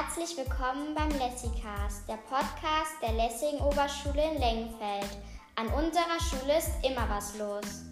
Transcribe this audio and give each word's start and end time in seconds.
Herzlich 0.00 0.36
willkommen 0.36 0.94
beim 0.94 1.08
Lessicast, 1.18 2.08
der 2.08 2.18
Podcast 2.18 3.02
der 3.02 3.14
Lessing 3.14 3.58
Oberschule 3.58 4.30
in 4.30 4.38
Lengenfeld. 4.38 5.18
An 5.56 5.66
unserer 5.66 6.20
Schule 6.20 6.56
ist 6.56 6.70
immer 6.88 7.08
was 7.08 7.36
los. 7.36 7.84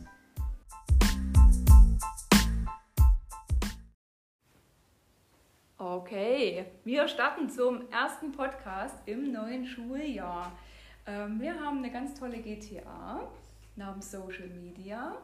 Okay, 5.78 6.66
wir 6.84 7.08
starten 7.08 7.50
zum 7.50 7.90
ersten 7.90 8.30
Podcast 8.30 8.96
im 9.06 9.32
neuen 9.32 9.66
Schuljahr. 9.66 10.52
Ähm, 11.06 11.40
wir 11.40 11.58
haben 11.58 11.78
eine 11.78 11.90
ganz 11.90 12.14
tolle 12.14 12.38
GTA 12.38 13.28
namens 13.74 14.12
Social 14.12 14.46
Media 14.46 15.16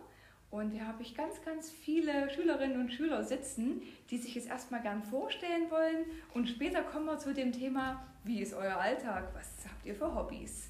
und 0.53 0.71
hier 0.71 0.87
habe 0.87 1.03
ich 1.03 1.15
ganz, 1.15 1.43
ganz 1.43 1.71
viele 1.71 2.29
Schülerinnen 2.29 2.79
und 2.79 2.93
Schüler 2.93 3.25
sitzen, 3.25 3.81
die 4.11 4.19
sich 4.19 4.35
jetzt 4.35 4.49
erstmal 4.49 4.83
gern 4.83 5.03
vorstellen 5.03 5.71
wollen. 5.71 6.05
Und 6.35 6.47
später 6.47 6.83
kommen 6.83 7.07
wir 7.07 7.19
zu 7.19 7.33
dem 7.33 7.53
Thema, 7.53 8.07
wie 8.23 8.43
ist 8.43 8.53
euer 8.53 8.77
Alltag? 8.77 9.31
Was 9.35 9.49
habt 9.67 9.87
ihr 9.87 9.95
für 9.95 10.15
Hobbys? 10.15 10.69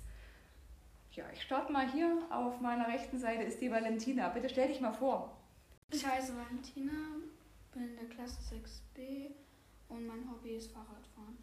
Ja, 1.11 1.25
ich 1.33 1.43
starte 1.43 1.73
mal 1.73 1.91
hier. 1.91 2.17
Auf 2.31 2.61
meiner 2.61 2.87
rechten 2.87 3.19
Seite 3.19 3.43
ist 3.43 3.61
die 3.61 3.73
Valentina. 3.73 4.29
Bitte 4.29 4.49
stell 4.49 4.69
dich 4.69 4.81
mal 4.81 4.93
vor. 4.93 5.37
Ich 5.91 6.07
heiße 6.07 6.33
Valentina, 6.37 7.17
bin 7.73 7.83
in 7.83 7.97
der 7.97 8.09
Klasse 8.09 8.39
6b 8.55 9.33
und 9.89 10.07
mein 10.07 10.31
Hobby 10.31 10.51
ist 10.55 10.71
Fahrradfahren. 10.71 11.37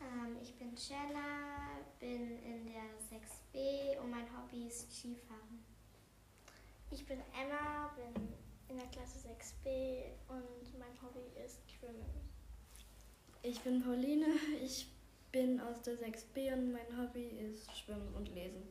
Ähm, 0.00 0.36
ich 0.42 0.52
bin 0.56 0.76
Shella, 0.76 1.78
bin 2.00 2.42
in 2.42 2.66
der 2.66 2.90
6b 3.08 4.00
und 4.02 4.10
mein 4.10 4.26
Hobby 4.36 4.66
ist 4.66 4.92
Skifahren. 4.92 5.75
Ich 6.90 7.04
bin 7.04 7.18
Emma, 7.34 7.90
bin 7.96 8.28
in 8.68 8.78
der 8.78 8.86
Klasse 8.88 9.18
6b 9.18 10.04
und 10.28 10.78
mein 10.78 11.02
Hobby 11.02 11.26
ist 11.44 11.60
Schwimmen. 11.70 12.04
Ich 13.42 13.60
bin 13.60 13.82
Pauline, 13.82 14.26
ich 14.62 14.88
bin 15.32 15.60
aus 15.60 15.82
der 15.82 15.94
6b 15.94 16.52
und 16.52 16.72
mein 16.72 16.98
Hobby 16.98 17.26
ist 17.26 17.76
Schwimmen 17.76 18.14
und 18.14 18.28
Lesen. 18.34 18.62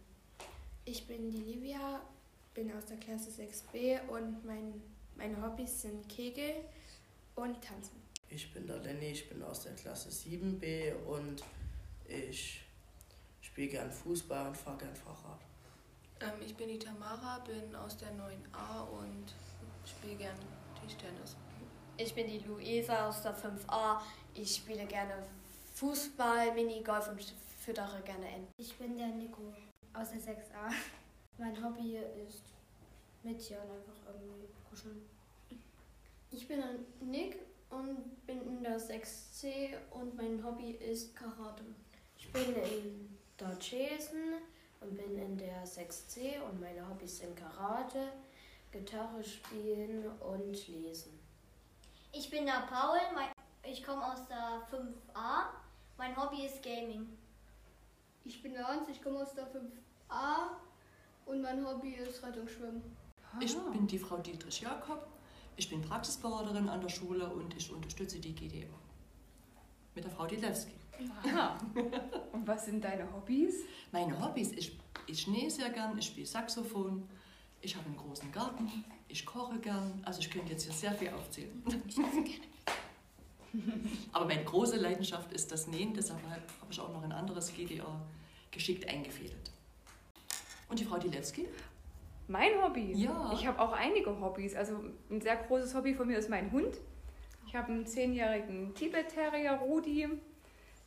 Ich 0.85 1.05
bin 1.07 1.29
die 1.29 1.37
Livia, 1.37 2.01
bin 2.53 2.71
aus 2.71 2.85
der 2.85 2.97
Klasse 2.97 3.29
6b 3.29 4.07
und 4.07 4.43
mein, 4.45 4.81
meine 5.15 5.41
Hobbys 5.41 5.81
sind 5.81 6.07
Kegel 6.07 6.65
und 7.35 7.61
Tanzen. 7.61 8.01
Ich 8.29 8.51
bin 8.53 8.65
der 8.65 8.79
Lenny, 8.79 9.11
ich 9.11 9.29
bin 9.29 9.43
aus 9.43 9.63
der 9.63 9.73
Klasse 9.75 10.09
7b 10.09 10.95
und 11.05 11.43
ich 12.07 12.61
spiele 13.41 13.67
gern 13.67 13.91
Fußball 13.91 14.47
und 14.47 14.57
fahre 14.57 14.77
gern 14.77 14.95
Fahrrad. 14.95 15.44
Ähm, 16.21 16.41
ich 16.45 16.55
bin 16.55 16.69
die 16.69 16.79
Tamara, 16.79 17.39
bin 17.39 17.75
aus 17.75 17.97
der 17.97 18.09
9a 18.09 18.87
und 18.89 19.33
spiele 19.85 20.15
gern 20.15 20.37
Tischtennis. 20.81 21.35
Ich 21.97 22.13
bin 22.13 22.27
die 22.27 22.39
Luisa 22.39 23.07
aus 23.07 23.21
der 23.21 23.35
5a. 23.35 24.01
Ich 24.33 24.55
spiele 24.55 24.85
gerne 24.85 25.25
Fußball, 25.73 26.53
Minigolf 26.53 27.09
und 27.09 27.33
füttere 27.59 28.01
gerne 28.01 28.27
Enten. 28.27 28.51
Ich 28.57 28.75
bin 28.77 28.97
der 28.97 29.07
Nico 29.07 29.53
aus 29.93 30.11
der 30.11 30.19
6a. 30.19 30.71
Mein 31.37 31.63
Hobby 31.63 31.97
ist 32.27 32.43
mit 33.23 33.39
Tieren 33.39 33.63
einfach 33.63 34.13
irgendwie 34.13 34.47
kuscheln. 34.69 35.01
Ich 36.31 36.47
bin 36.47 36.61
Nick 37.01 37.37
und 37.69 38.25
bin 38.25 38.41
in 38.41 38.63
der 38.63 38.79
6c 38.79 39.69
und 39.91 40.15
mein 40.15 40.43
Hobby 40.43 40.71
ist 40.71 41.15
Karate. 41.15 41.63
Ich 42.17 42.31
bin 42.31 42.55
in 42.55 43.17
der 43.39 43.57
Jason 43.59 44.41
und 44.85 44.97
bin 44.97 45.17
in 45.17 45.37
der 45.37 45.65
6C 45.65 46.41
und 46.41 46.59
meine 46.59 46.87
Hobbys 46.87 47.19
sind 47.19 47.35
Karate, 47.35 48.11
Gitarre 48.71 49.23
spielen 49.23 50.11
und 50.19 50.67
lesen. 50.67 51.19
Ich 52.11 52.29
bin 52.29 52.45
der 52.45 52.65
Paul, 52.69 52.97
ich 53.63 53.83
komme 53.83 54.05
aus 54.05 54.27
der 54.27 54.61
5a. 54.71 55.47
Mein 55.97 56.15
Hobby 56.15 56.45
ist 56.45 56.61
Gaming. 56.61 57.07
Ich 58.23 58.41
bin 58.41 58.53
der 58.53 58.67
Hans, 58.67 58.87
ich 58.89 59.01
komme 59.01 59.21
aus 59.21 59.33
der 59.33 59.47
5a 59.47 60.49
und 61.25 61.41
mein 61.41 61.65
Hobby 61.65 61.93
ist 61.93 62.23
Rettungsschwimmen. 62.23 62.83
Ich 63.39 63.57
bin 63.57 63.87
die 63.87 63.99
Frau 63.99 64.17
Dietrich 64.17 64.61
Jakob. 64.61 65.07
Ich 65.57 65.69
bin 65.69 65.81
Praxisberaterin 65.81 66.69
an 66.69 66.81
der 66.81 66.89
Schule 66.89 67.27
und 67.27 67.55
ich 67.55 67.71
unterstütze 67.71 68.19
die 68.19 68.35
GDO 68.35 68.73
mit 69.95 70.03
der 70.03 70.11
Frau 70.11 70.25
Dilewski. 70.25 70.73
Aha. 71.23 71.57
Und 72.31 72.47
was 72.47 72.65
sind 72.65 72.83
deine 72.83 73.11
Hobbys? 73.11 73.63
Meine 73.91 74.19
Hobbys, 74.21 74.51
ich, 74.51 74.77
ich 75.07 75.27
nähe 75.27 75.49
sehr 75.49 75.69
gern, 75.69 75.97
ich 75.97 76.07
spiele 76.07 76.25
Saxophon, 76.25 77.07
ich 77.61 77.75
habe 77.75 77.85
einen 77.87 77.97
großen 77.97 78.31
Garten, 78.31 78.69
ich 79.07 79.25
koche 79.25 79.59
gern. 79.59 80.01
Also 80.05 80.19
ich 80.19 80.29
könnte 80.29 80.51
jetzt 80.51 80.63
hier 80.63 80.73
sehr 80.73 80.93
viel 80.93 81.09
aufzählen. 81.09 81.63
Aber 84.11 84.25
meine 84.25 84.43
große 84.43 84.77
Leidenschaft 84.77 85.31
ist 85.31 85.51
das 85.51 85.67
Nähen, 85.67 85.93
deshalb 85.93 86.21
habe 86.23 86.71
ich 86.71 86.79
auch 86.79 86.91
noch 86.91 87.03
ein 87.03 87.11
anderes 87.11 87.53
GDR 87.53 88.01
geschickt 88.51 88.87
eingefädelt. 88.87 89.51
Und 90.69 90.79
die 90.79 90.85
Frau 90.85 90.97
Dilewski? 90.97 91.47
Mein 92.27 92.61
Hobby? 92.61 92.91
Ja. 92.93 93.31
Ich 93.33 93.45
habe 93.45 93.59
auch 93.59 93.71
einige 93.71 94.19
Hobbys. 94.19 94.55
Also 94.55 94.83
ein 95.09 95.21
sehr 95.21 95.35
großes 95.35 95.75
Hobby 95.75 95.93
von 95.93 96.07
mir 96.07 96.17
ist 96.17 96.29
mein 96.29 96.51
Hund. 96.51 96.79
Ich 97.47 97.55
habe 97.55 97.71
einen 97.71 97.85
zehnjährigen 97.85 98.73
Tibet-Terrier, 98.73 99.53
Rudi. 99.53 100.09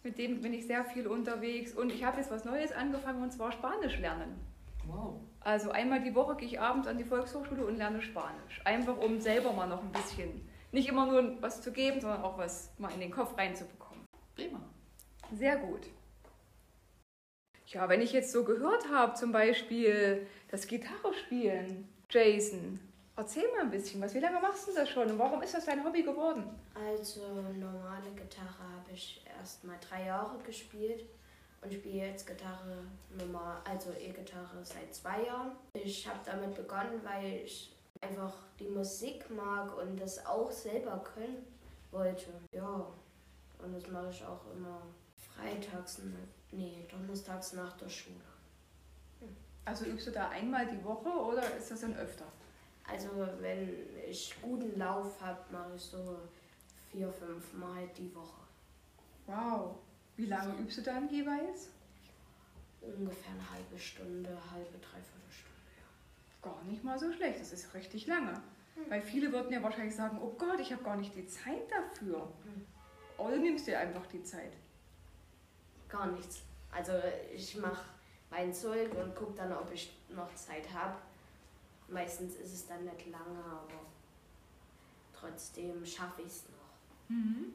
Mit 0.03 0.19
dem 0.19 0.41
bin 0.41 0.53
ich 0.55 0.67
sehr 0.67 0.85
viel 0.85 1.07
unterwegs. 1.07 1.73
Und 1.73 1.93
ich 1.93 2.05
habe 2.05 2.19
jetzt 2.19 2.31
was 2.31 2.45
Neues 2.45 2.73
angefangen, 2.73 3.23
und 3.23 3.33
zwar 3.33 3.53
Spanisch 3.53 3.99
lernen. 3.99 4.39
Wow. 4.87 5.21
Also 5.41 5.71
einmal 5.71 6.03
die 6.03 6.15
Woche 6.15 6.37
gehe 6.37 6.49
ich 6.49 6.61
abends 6.61 6.89
an 6.89 6.99
die 6.99 7.05
Volkshochschule 7.05 7.67
und 7.67 7.77
lerne 7.77 8.01
Spanisch. 8.01 8.61
Einfach 8.65 8.97
um 8.97 9.21
selber 9.21 9.53
mal 9.53 9.67
noch 9.67 9.83
ein 9.83 9.93
bisschen, 9.93 10.49
nicht 10.73 10.89
immer 10.89 11.07
nur 11.07 11.41
was 11.43 11.61
zu 11.63 11.73
geben, 11.73 12.01
sondern 12.01 12.23
auch 12.23 12.39
was 12.39 12.73
mal 12.79 12.93
in 12.93 13.01
den 13.01 13.11
Kopf 13.11 13.37
reinzubekommen. 13.37 14.05
Prima. 14.35 14.61
Sehr 15.33 15.57
gut. 15.57 15.89
Ja, 17.67 17.89
wenn 17.91 18.01
ich 18.01 18.13
jetzt 18.13 18.33
so 18.33 18.45
gehört 18.45 18.91
habe, 18.91 19.13
zum 19.15 19.31
Beispiel 19.31 20.27
das 20.49 20.67
Gitarre 20.67 21.13
spielen, 21.13 21.87
Jason, 22.09 22.81
erzähl 23.19 23.51
mal 23.53 23.63
ein 23.63 23.71
bisschen 23.71 24.01
was. 24.01 24.15
Wie 24.15 24.21
lange 24.21 24.41
machst 24.41 24.69
du 24.69 24.75
das 24.75 24.89
schon 24.89 25.11
und 25.11 25.19
warum 25.19 25.43
ist 25.43 25.55
das 25.55 25.67
dein 25.67 25.85
Hobby 25.85 26.03
geworden? 26.03 26.45
Also 26.75 27.21
normale 27.59 28.11
Gitarre 28.15 28.63
habe 28.77 28.93
ich 28.93 29.25
erst 29.39 29.65
mal 29.65 29.77
drei 29.87 30.07
Jahre 30.07 30.39
gespielt 30.39 31.05
und 31.61 31.73
spiele 31.73 32.07
jetzt 32.07 32.27
Gitarre 32.27 32.79
normal, 33.19 33.61
also 33.65 33.91
E-Gitarre 33.91 34.63
seit 34.63 34.95
zwei 34.95 35.25
Jahren. 35.25 35.53
Ich 35.75 36.07
habe 36.07 36.21
damit 36.25 36.55
begonnen, 36.55 37.01
weil 37.03 37.43
ich 37.45 37.75
einfach 38.01 38.35
die 38.61 38.69
Musik 38.69 39.29
mag 39.31 39.77
und 39.77 40.01
das 40.01 40.25
auch 40.25 40.51
selber 40.53 41.03
können 41.03 41.45
wollte. 41.91 42.31
Ja, 42.53 42.87
und 43.59 43.75
das 43.75 43.91
mache 43.91 44.11
ich 44.11 44.25
auch 44.25 44.43
immer 44.55 44.83
freitags, 45.17 46.01
nee, 46.53 46.87
donnerstags 46.89 47.55
nach 47.55 47.77
der 47.77 47.89
Schule. 47.89 48.15
Hm. 49.19 49.37
Also 49.65 49.87
übst 49.87 50.07
du 50.07 50.13
da 50.13 50.29
einmal 50.29 50.67
die 50.67 50.85
Woche 50.85 51.09
oder 51.09 51.43
ist 51.57 51.73
das 51.73 51.81
dann 51.81 51.97
öfter? 51.97 52.27
Also 52.91 53.09
wenn 53.41 53.69
ich 54.09 54.35
guten 54.41 54.79
Lauf 54.79 55.21
habe, 55.21 55.41
mache 55.53 55.73
ich 55.77 55.83
so 55.83 56.19
vier, 56.91 57.13
fünf 57.13 57.53
Mal 57.53 57.87
die 57.97 58.15
Woche. 58.15 58.41
Wow. 59.27 59.77
Wie 60.17 60.27
lange 60.27 60.59
übst 60.59 60.79
du 60.79 60.83
dann 60.83 61.09
jeweils? 61.11 61.69
Ungefähr 62.81 63.33
eine 63.33 63.51
halbe 63.51 63.79
Stunde, 63.79 64.31
halbe, 64.51 64.79
dreiviertel 64.79 65.31
Stunde, 65.31 65.71
ja. 65.77 66.51
Gar 66.51 66.65
nicht 66.65 66.83
mal 66.83 66.99
so 66.99 67.13
schlecht, 67.13 67.41
das 67.41 67.53
ist 67.53 67.75
richtig 67.75 68.07
lange. 68.07 68.33
Hm. 68.75 68.85
Weil 68.89 69.03
viele 69.03 69.31
würden 69.33 69.53
ja 69.53 69.63
wahrscheinlich 69.63 69.95
sagen, 69.95 70.19
oh 70.23 70.35
Gott, 70.39 70.59
ich 70.61 70.73
habe 70.73 70.83
gar 70.83 70.97
nicht 70.97 71.15
die 71.15 71.27
Zeit 71.27 71.71
dafür. 71.71 72.23
Hm. 72.45 72.67
Oder 73.19 73.37
nimmst 73.37 73.67
du 73.67 73.73
dir 73.73 73.81
einfach 73.81 74.07
die 74.07 74.23
Zeit? 74.23 74.53
Gar 75.89 76.07
nichts. 76.13 76.43
Also 76.71 76.93
ich 77.35 77.57
mache 77.57 77.85
mein 78.31 78.53
Zeug 78.55 78.95
und 78.95 79.15
gucke 79.15 79.35
dann, 79.35 79.53
ob 79.53 79.73
ich 79.73 79.93
noch 80.09 80.35
Zeit 80.35 80.73
habe. 80.73 80.97
Meistens 81.89 82.37
ist 82.37 82.53
es 82.53 82.67
dann 82.67 82.85
nicht 82.85 83.07
lange, 83.07 83.43
aber 83.45 83.87
trotzdem 85.15 85.85
schaffe 85.85 86.23
ich 86.23 86.29
es 86.29 86.45
noch. 86.45 87.17
Mhm. 87.17 87.55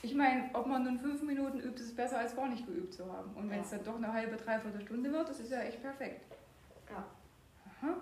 Ich 0.00 0.14
meine, 0.14 0.48
ob 0.52 0.66
man 0.66 0.84
nun 0.84 0.98
fünf 0.98 1.22
Minuten 1.22 1.58
übt, 1.58 1.82
ist 1.82 1.96
besser 1.96 2.18
als 2.18 2.36
gar 2.36 2.48
nicht 2.48 2.66
geübt 2.66 2.94
zu 2.94 3.12
haben. 3.12 3.34
Und 3.34 3.50
wenn 3.50 3.60
es 3.60 3.70
ja. 3.72 3.78
dann 3.78 3.86
doch 3.86 3.96
eine 3.96 4.12
halbe, 4.12 4.36
dreiviertel 4.36 4.80
Stunde 4.80 5.12
wird, 5.12 5.28
das 5.28 5.40
ist 5.40 5.50
ja 5.50 5.60
echt 5.62 5.82
perfekt. 5.82 6.24
Ja. 6.88 7.04
Aha. 7.66 7.96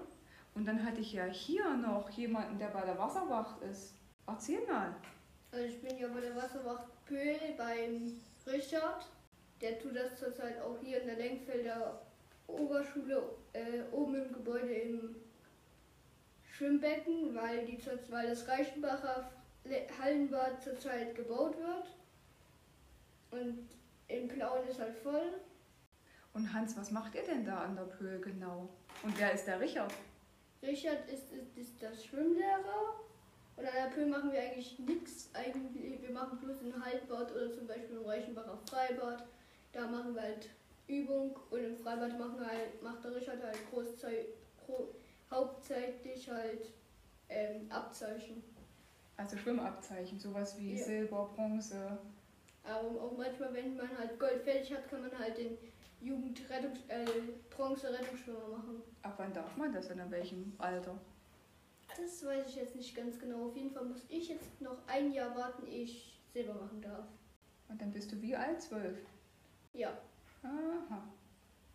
Und 0.54 0.66
dann 0.66 0.84
hatte 0.84 1.00
ich 1.00 1.12
ja 1.14 1.24
hier 1.24 1.74
noch 1.76 2.10
jemanden, 2.10 2.58
der 2.58 2.68
bei 2.68 2.82
der 2.82 2.98
Wasserwacht 2.98 3.62
ist. 3.62 3.94
Erzähl 4.26 4.66
mal. 4.66 4.94
Also 5.52 5.64
ich 5.64 5.80
bin 5.80 5.98
ja 5.98 6.08
bei 6.08 6.20
der 6.20 6.36
Wasserwacht 6.36 6.86
Pöhl 7.06 7.38
beim 7.56 8.12
Richard. 8.46 9.06
Der 9.60 9.78
tut 9.78 9.96
das 9.96 10.18
zurzeit 10.18 10.60
auch 10.60 10.76
hier 10.82 11.00
in 11.00 11.06
der 11.06 11.16
Lenkfelder 11.16 12.02
Oberschule 12.46 13.22
äh, 13.54 13.82
oben 13.90 14.14
im 14.16 14.32
Gebäude 14.32 14.72
im 14.72 15.16
Schwimmbecken, 16.56 17.34
weil, 17.34 17.66
die, 17.66 17.78
weil 18.10 18.28
das 18.28 18.48
Reichenbacher 18.48 19.30
Hallenbad 20.00 20.62
zurzeit 20.62 21.14
gebaut 21.14 21.56
wird. 21.58 21.90
Und 23.30 23.68
in 24.08 24.28
Plauen 24.28 24.66
ist 24.68 24.80
halt 24.80 24.96
voll. 24.96 25.34
Und 26.32 26.52
Hans, 26.52 26.76
was 26.76 26.90
macht 26.90 27.14
ihr 27.14 27.24
denn 27.24 27.44
da 27.44 27.64
an 27.64 27.76
der 27.76 27.84
Pöhl 27.84 28.20
genau? 28.20 28.68
Und 29.02 29.18
wer 29.18 29.32
ist 29.32 29.46
der 29.46 29.60
Richard? 29.60 29.92
Richard 30.62 31.08
ist, 31.10 31.32
ist, 31.32 31.56
ist 31.56 31.82
das 31.82 32.04
Schwimmlehrer 32.04 33.00
Und 33.56 33.66
an 33.66 33.72
der 33.74 33.90
Pöhl 33.94 34.06
machen 34.06 34.32
wir 34.32 34.40
eigentlich 34.40 34.78
nichts. 34.78 35.30
Eigentlich, 35.34 36.00
wir 36.00 36.10
machen 36.10 36.38
bloß 36.38 36.62
ein 36.62 36.84
Haltbad 36.84 37.32
oder 37.32 37.52
zum 37.52 37.66
Beispiel 37.66 37.96
im 37.96 38.06
Reichenbacher 38.06 38.58
Freibad. 38.68 39.24
Da 39.72 39.86
machen 39.88 40.14
wir 40.14 40.22
halt 40.22 40.48
Übung 40.86 41.36
und 41.50 41.64
im 41.64 41.76
Freibad 41.76 42.18
machen 42.18 42.46
halt, 42.46 42.82
macht 42.82 43.04
der 43.04 43.14
Richard 43.14 43.42
halt 43.42 43.58
Großzei 43.70 44.26
gro 44.64 44.94
hauptsächlich 45.36 46.28
halt 46.30 46.72
ähm, 47.28 47.70
Abzeichen. 47.70 48.42
Also 49.16 49.36
Schwimmabzeichen, 49.36 50.18
sowas 50.18 50.58
wie 50.58 50.76
Ja. 50.76 50.84
Silber, 50.84 51.30
Bronze. 51.34 51.98
Aber 52.64 53.00
auch 53.00 53.16
manchmal, 53.16 53.54
wenn 53.54 53.76
man 53.76 53.96
halt 53.96 54.18
Gold 54.18 54.42
fertig 54.42 54.72
hat, 54.74 54.88
kann 54.90 55.02
man 55.02 55.18
halt 55.18 55.38
den 55.38 55.56
Jugendrettungs 56.00 56.80
äh, 56.88 57.04
Bronze-Rettungsschwimmer 57.50 58.48
machen. 58.48 58.82
Ab 59.02 59.14
wann 59.16 59.32
darf 59.32 59.56
man 59.56 59.72
das 59.72 59.88
denn? 59.88 59.98
In 60.00 60.10
welchem 60.10 60.52
Alter? 60.58 60.98
Das 61.96 62.24
weiß 62.26 62.48
ich 62.48 62.56
jetzt 62.56 62.74
nicht 62.76 62.94
ganz 62.94 63.18
genau. 63.18 63.46
Auf 63.48 63.56
jeden 63.56 63.70
Fall 63.70 63.84
muss 63.84 64.04
ich 64.08 64.28
jetzt 64.28 64.60
noch 64.60 64.76
ein 64.86 65.12
Jahr 65.12 65.34
warten, 65.36 65.66
ehe 65.66 65.84
ich 65.84 66.20
Silber 66.32 66.54
machen 66.54 66.82
darf. 66.82 67.06
Und 67.68 67.80
dann 67.80 67.90
bist 67.90 68.12
du 68.12 68.20
wie 68.20 68.36
alt? 68.36 68.60
Zwölf? 68.60 68.98
Ja. 69.72 69.96
Aha. 70.42 71.02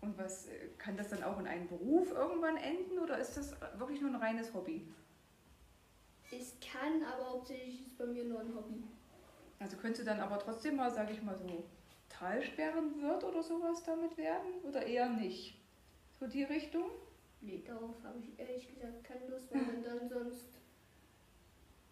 Und 0.01 0.17
was 0.17 0.47
äh, 0.47 0.67
kann 0.77 0.97
das 0.97 1.09
dann 1.09 1.23
auch 1.23 1.39
in 1.39 1.47
einen 1.47 1.67
Beruf 1.67 2.11
irgendwann 2.11 2.57
enden 2.57 2.99
oder 2.99 3.17
ist 3.19 3.37
das 3.37 3.53
wirklich 3.77 4.01
nur 4.01 4.09
ein 4.09 4.15
reines 4.15 4.53
Hobby? 4.53 4.91
Es 6.31 6.55
kann, 6.59 7.03
aber 7.03 7.29
hauptsächlich 7.29 7.81
ist 7.81 7.87
es 7.87 7.97
bei 7.97 8.05
mir 8.05 8.23
nur 8.23 8.39
ein 8.39 8.55
Hobby. 8.55 8.83
Also 9.59 9.77
könnte 9.77 10.03
dann 10.03 10.19
aber 10.19 10.39
trotzdem 10.39 10.77
mal, 10.77 10.89
sage 10.91 11.13
ich 11.13 11.21
mal 11.21 11.37
so, 11.37 11.63
Talsperrenwirt 12.09 13.23
oder 13.23 13.43
sowas 13.43 13.83
damit 13.83 14.17
werden? 14.17 14.53
Oder 14.63 14.85
eher 14.85 15.09
nicht? 15.09 15.59
So 16.19 16.25
die 16.27 16.43
Richtung? 16.43 16.85
Nee, 17.41 17.63
darauf 17.65 17.95
habe 18.03 18.19
ich 18.19 18.39
ehrlich 18.39 18.67
gesagt 18.73 19.03
keine 19.03 19.27
Lust, 19.27 19.51
weil 19.51 19.61
man 19.65 19.83
dann 19.83 20.09
sonst 20.09 20.47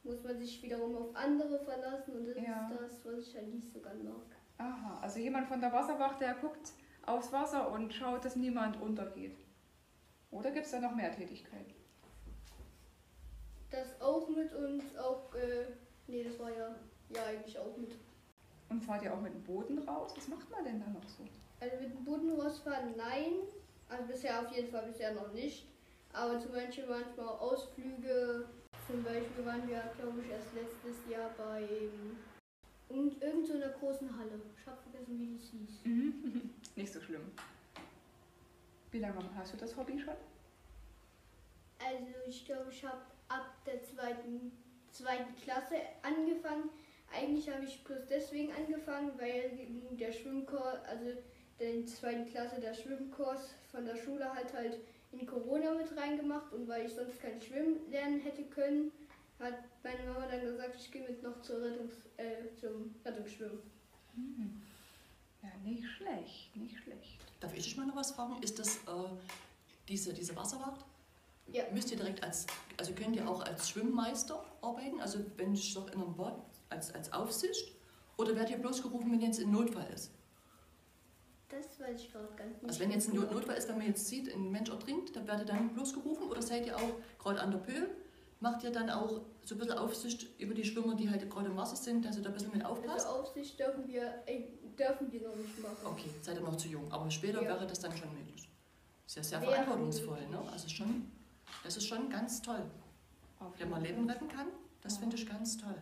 muss 0.04 0.24
man 0.24 0.38
sich 0.40 0.64
wiederum 0.64 0.96
auf 0.96 1.16
andere 1.16 1.60
verlassen 1.60 2.16
und 2.16 2.26
das 2.28 2.38
Ja. 2.38 2.70
ist 2.72 2.80
das, 2.80 3.06
was 3.06 3.28
ich 3.28 3.36
halt 3.36 3.54
nicht 3.54 3.72
so 3.72 3.80
gern 3.80 4.04
mag. 4.04 4.26
Aha, 4.58 5.00
also 5.02 5.20
jemand 5.20 5.48
von 5.48 5.60
der 5.62 5.72
Wasserwacht, 5.72 6.22
der 6.22 6.34
guckt 6.36 6.72
aufs 7.06 7.32
Wasser 7.32 7.72
und 7.72 7.94
schaut, 7.94 8.26
dass 8.26 8.36
niemand 8.36 8.80
untergeht. 8.82 9.38
Oder 10.32 10.52
gibt 10.52 10.66
es 10.66 10.72
da 10.72 10.80
noch 10.80 10.96
mehr 10.96 11.12
Tätigkeiten? 11.12 11.74
Das 13.72 14.00
auch 14.02 14.28
mit 14.30 14.54
und 14.54 14.82
auch, 14.98 15.34
äh, 15.36 15.66
nee, 16.08 16.24
das 16.24 16.40
war 16.40 16.50
ja, 16.50 16.76
ja 17.10 17.26
eigentlich 17.26 17.58
auch 17.58 17.76
mit. 17.78 17.96
Und 18.70 18.84
fahrt 18.84 19.04
ihr 19.04 19.14
auch 19.14 19.22
mit 19.22 19.34
dem 19.34 19.44
Boden 19.44 19.80
raus? 19.80 20.14
Was 20.16 20.28
macht 20.28 20.50
man 20.52 20.64
denn 20.64 20.80
da 20.80 20.88
noch 20.88 21.08
so? 21.08 21.24
Also 21.60 21.76
mit 21.82 21.92
dem 21.92 22.06
Boden 22.06 22.40
rausfahren, 22.40 22.96
nein. 22.96 23.34
Also 23.90 24.06
bisher 24.06 24.40
auf 24.40 24.52
jeden 24.56 24.72
Fall 24.72 24.86
bisher 24.86 25.14
noch 25.14 25.34
nicht. 25.34 25.66
Aber 26.14 26.40
zum 26.40 26.52
Beispiel 26.52 26.86
manchmal 26.88 27.28
Ausflüge. 27.28 28.48
Zum 28.88 29.04
Beispiel 29.04 29.46
waren 29.46 29.68
wir, 29.68 29.84
glaube 30.00 30.22
ich, 30.22 30.32
erst 30.32 30.54
letztes 30.54 31.12
Jahr 31.12 31.30
bei 31.38 31.68
in 32.90 33.22
irgendeiner 33.22 33.70
großen 33.70 34.18
Halle. 34.18 34.42
Ich 34.60 34.66
habe 34.68 34.78
vergessen, 34.82 35.20
wie 35.20 35.36
das 35.36 35.50
hieß. 35.50 35.86
Mhm. 35.86 36.50
Nicht 36.76 36.92
so 36.92 37.00
schlimm. 37.02 37.32
Wie 38.92 39.00
lange 39.00 39.18
hast 39.36 39.54
du 39.54 39.58
das 39.58 39.76
Hobby 39.78 40.00
schon? 40.00 40.16
Also 41.80 42.14
ich 42.28 42.46
glaube, 42.46 42.72
ich 42.72 42.84
habe 42.84 43.02
ab 43.28 43.56
der 43.66 43.82
zweiten, 43.84 44.52
zweiten 44.92 45.36
Klasse 45.36 45.76
angefangen. 46.02 46.70
Eigentlich 47.14 47.50
habe 47.50 47.66
ich 47.66 47.84
bloß 47.84 48.06
deswegen 48.10 48.52
angefangen, 48.54 49.12
weil 49.18 49.52
der 49.92 50.12
Schwimmkurs, 50.12 50.80
also 50.88 51.12
der 51.60 51.86
zweiten 51.86 52.26
Klasse 52.26 52.60
der 52.60 52.74
Schwimmkurs 52.74 53.54
von 53.72 53.86
der 53.86 53.96
Schule 53.96 54.34
hat 54.34 54.54
halt 54.54 54.80
in 55.12 55.26
Corona 55.26 55.74
mit 55.74 55.96
reingemacht 55.98 56.54
und 56.54 56.68
weil 56.68 56.86
ich 56.86 56.94
sonst 56.94 57.20
kein 57.22 57.42
Schwimmen 57.42 57.90
lernen 57.90 58.20
hätte 58.20 58.44
können, 58.44 58.92
hat 59.40 59.54
meine 59.84 60.04
Mama 60.12 60.26
dann 60.28 60.42
gesagt, 60.42 60.76
ich 60.76 60.92
gehe 60.92 61.04
mit 61.08 61.24
noch 61.24 61.42
zur 61.42 61.62
Rettungs, 61.62 61.94
äh, 62.18 62.56
zum 62.60 62.94
Rettungsschwimmen. 63.06 63.60
Mhm. 64.16 64.62
Ja, 65.42 65.50
nicht 65.64 65.86
schlecht, 65.98 66.56
nicht 66.56 66.78
schlecht. 66.84 67.20
Darf 67.40 67.54
ich 67.56 67.64
dich 67.64 67.78
mal 67.78 67.86
noch 67.88 67.96
was 67.96 68.12
fragen? 68.12 68.42
Ist 68.44 68.60
das 68.60 68.76
äh, 68.78 69.10
diese, 69.88 70.14
diese 70.14 70.36
Wasserwacht? 70.36 70.86
Ja. 71.48 71.64
Müsst 71.74 71.90
ihr 71.92 71.98
direkt 71.98 72.22
als, 72.24 72.46
also 72.78 72.94
könnt 72.94 73.16
ihr 73.16 73.28
auch 73.28 73.42
als 73.42 73.70
Schwimmmeister 73.70 74.44
arbeiten? 74.62 75.00
Also 75.00 75.20
wenn 75.38 75.54
ich 75.54 75.74
doch 75.74 75.88
in 75.88 76.02
einem 76.02 76.16
Bad 76.16 76.36
als, 76.70 76.94
als 76.94 77.12
Aufsicht? 77.14 77.72
Oder 78.18 78.36
werdet 78.36 78.52
ihr 78.52 78.58
bloß 78.58 78.82
gerufen, 78.84 79.12
wenn 79.14 79.22
jetzt 79.22 79.40
ein 79.40 79.50
Notfall 79.52 79.88
ist? 79.94 80.12
Das 81.48 81.80
weiß 81.80 82.02
ich 82.02 82.12
gerade 82.12 82.28
ganz 82.36 82.62
nicht. 82.62 82.66
Also 82.70 82.80
wenn 82.82 82.92
jetzt 82.92 83.08
ein 83.10 83.16
Not- 83.16 83.32
Notfall 83.32 83.56
ist, 83.56 83.68
wenn 83.70 83.78
man 83.78 83.88
jetzt 83.88 84.06
sieht, 84.06 84.32
ein 84.32 84.52
Mensch 84.52 84.70
ertrinkt, 84.70 85.16
dann 85.16 85.26
werdet 85.26 85.48
ihr 85.48 85.54
dann 85.56 85.74
bloß 85.74 85.94
gerufen? 85.94 86.24
Oder 86.30 86.42
seid 86.42 86.66
ihr 86.68 86.76
auch 86.76 86.92
gerade 87.18 87.40
an 87.42 87.50
der 87.52 87.60
Pöhl? 87.60 87.90
Macht 88.42 88.64
ihr 88.64 88.72
dann 88.72 88.90
auch 88.90 89.22
so 89.44 89.56
ein 89.56 89.58
bisschen 89.58 89.78
Aufsicht 89.78 90.40
über 90.40 90.54
die 90.54 90.64
Schwimmer, 90.64 90.96
die 90.96 91.10
halt 91.10 91.30
gerade 91.30 91.48
im 91.48 91.58
Wasser 91.58 91.76
sind, 91.76 92.06
dass 92.06 92.16
ihr 92.16 92.24
da 92.24 92.30
ein 92.30 92.34
bisschen 92.34 92.54
mit 92.54 92.64
aufpasst? 92.64 93.06
Also 93.08 93.20
Aufsicht 93.22 93.60
dürfen 93.60 93.86
wir, 93.88 94.24
äh, 94.26 94.44
dürfen 94.78 95.12
wir 95.12 95.28
noch 95.28 95.36
nicht 95.36 95.62
machen. 95.62 95.76
Okay, 95.86 96.10
seid 96.22 96.38
ihr 96.38 96.42
noch 96.44 96.56
zu 96.56 96.70
jung. 96.70 96.90
Aber 96.92 97.12
später 97.12 97.42
Ja. 97.42 97.50
wäre 97.50 97.68
das 97.68 97.80
dann 97.80 97.96
schon 97.96 98.14
möglich. 98.14 98.50
Ist 99.06 99.16
ja 99.18 99.24
sehr 99.24 99.42
Wäre 99.42 99.52
verantwortungsvoll, 99.52 100.26
ne? 100.28 100.40
Also 100.52 100.70
schon, 100.70 101.12
das 101.64 101.76
ist 101.76 101.88
schon 101.88 102.10
ganz 102.10 102.42
toll. 102.42 102.64
Wenn 103.58 103.70
man 103.70 103.84
Leben 103.84 104.10
retten 104.10 104.28
kann, 104.30 104.48
das 104.82 104.98
finde 104.98 105.16
ich 105.18 105.28
ganz 105.28 105.58
toll. 105.58 105.76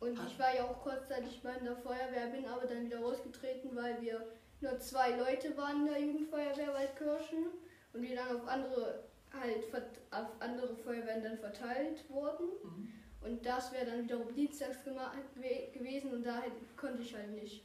Und 0.00 0.18
ich 0.26 0.38
war 0.38 0.54
ja 0.54 0.64
auch 0.64 0.80
kurzzeitig 0.82 1.42
mal 1.42 1.56
in 1.56 1.64
der 1.64 1.76
Feuerwehr, 1.76 2.28
bin 2.28 2.46
aber 2.46 2.66
dann 2.66 2.84
wieder 2.84 3.00
rausgetreten, 3.00 3.74
weil 3.74 4.00
wir 4.00 4.26
nur 4.60 4.78
zwei 4.78 5.16
Leute 5.16 5.56
waren 5.56 5.86
in 5.86 5.92
der 5.92 6.00
Jugendfeuerwehr 6.00 6.72
Waldkirchen 6.72 7.46
und 7.92 8.02
die 8.02 8.14
dann 8.14 8.36
auf 8.36 8.46
andere 8.46 9.04
halt 9.40 9.64
auf 10.10 10.28
andere 10.40 10.76
Feuerwehren 10.76 11.22
dann 11.22 11.38
verteilt 11.38 12.04
wurden. 12.08 12.48
Und 13.20 13.44
das 13.44 13.72
wäre 13.72 13.86
dann 13.86 14.04
wiederum 14.04 14.32
dienstags 14.34 14.78
gewesen 14.84 16.12
und 16.12 16.24
da 16.24 16.42
konnte 16.76 17.02
ich 17.02 17.14
halt 17.14 17.30
nicht. 17.32 17.64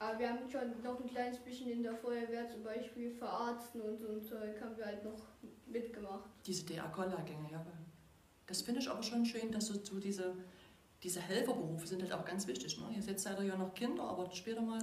Aber 0.00 0.18
wir 0.18 0.30
haben 0.30 0.50
schon 0.50 0.82
noch 0.82 0.98
ein 0.98 1.08
kleines 1.08 1.38
bisschen 1.38 1.70
in 1.70 1.82
der 1.82 1.94
Feuerwehr, 1.94 2.48
zum 2.48 2.62
Beispiel 2.62 3.12
verarzten 3.12 3.82
und 3.82 3.98
so 4.00 4.08
ein 4.08 4.22
Zeug, 4.22 4.60
haben 4.60 4.76
wir 4.76 4.86
halt 4.86 5.04
noch 5.04 5.26
mitgemacht. 5.66 6.30
Diese 6.46 6.64
DA-Lehrgänge, 6.64 7.52
ja. 7.52 7.64
Das 8.46 8.62
finde 8.62 8.80
ich 8.80 8.88
aber 8.88 9.02
schon 9.02 9.26
schön, 9.26 9.52
dass 9.52 9.66
so, 9.66 9.74
so 9.84 10.00
diese, 10.00 10.34
diese 11.02 11.20
Helferberufe 11.20 11.86
sind 11.86 12.02
halt 12.02 12.12
auch 12.12 12.24
ganz 12.24 12.46
wichtig. 12.46 12.80
Ne? 12.80 12.96
Ihr 12.96 13.02
seid 13.02 13.22
leider 13.24 13.42
ja 13.42 13.56
noch 13.56 13.74
Kinder, 13.74 14.02
aber 14.02 14.30
später 14.32 14.62
mal, 14.62 14.80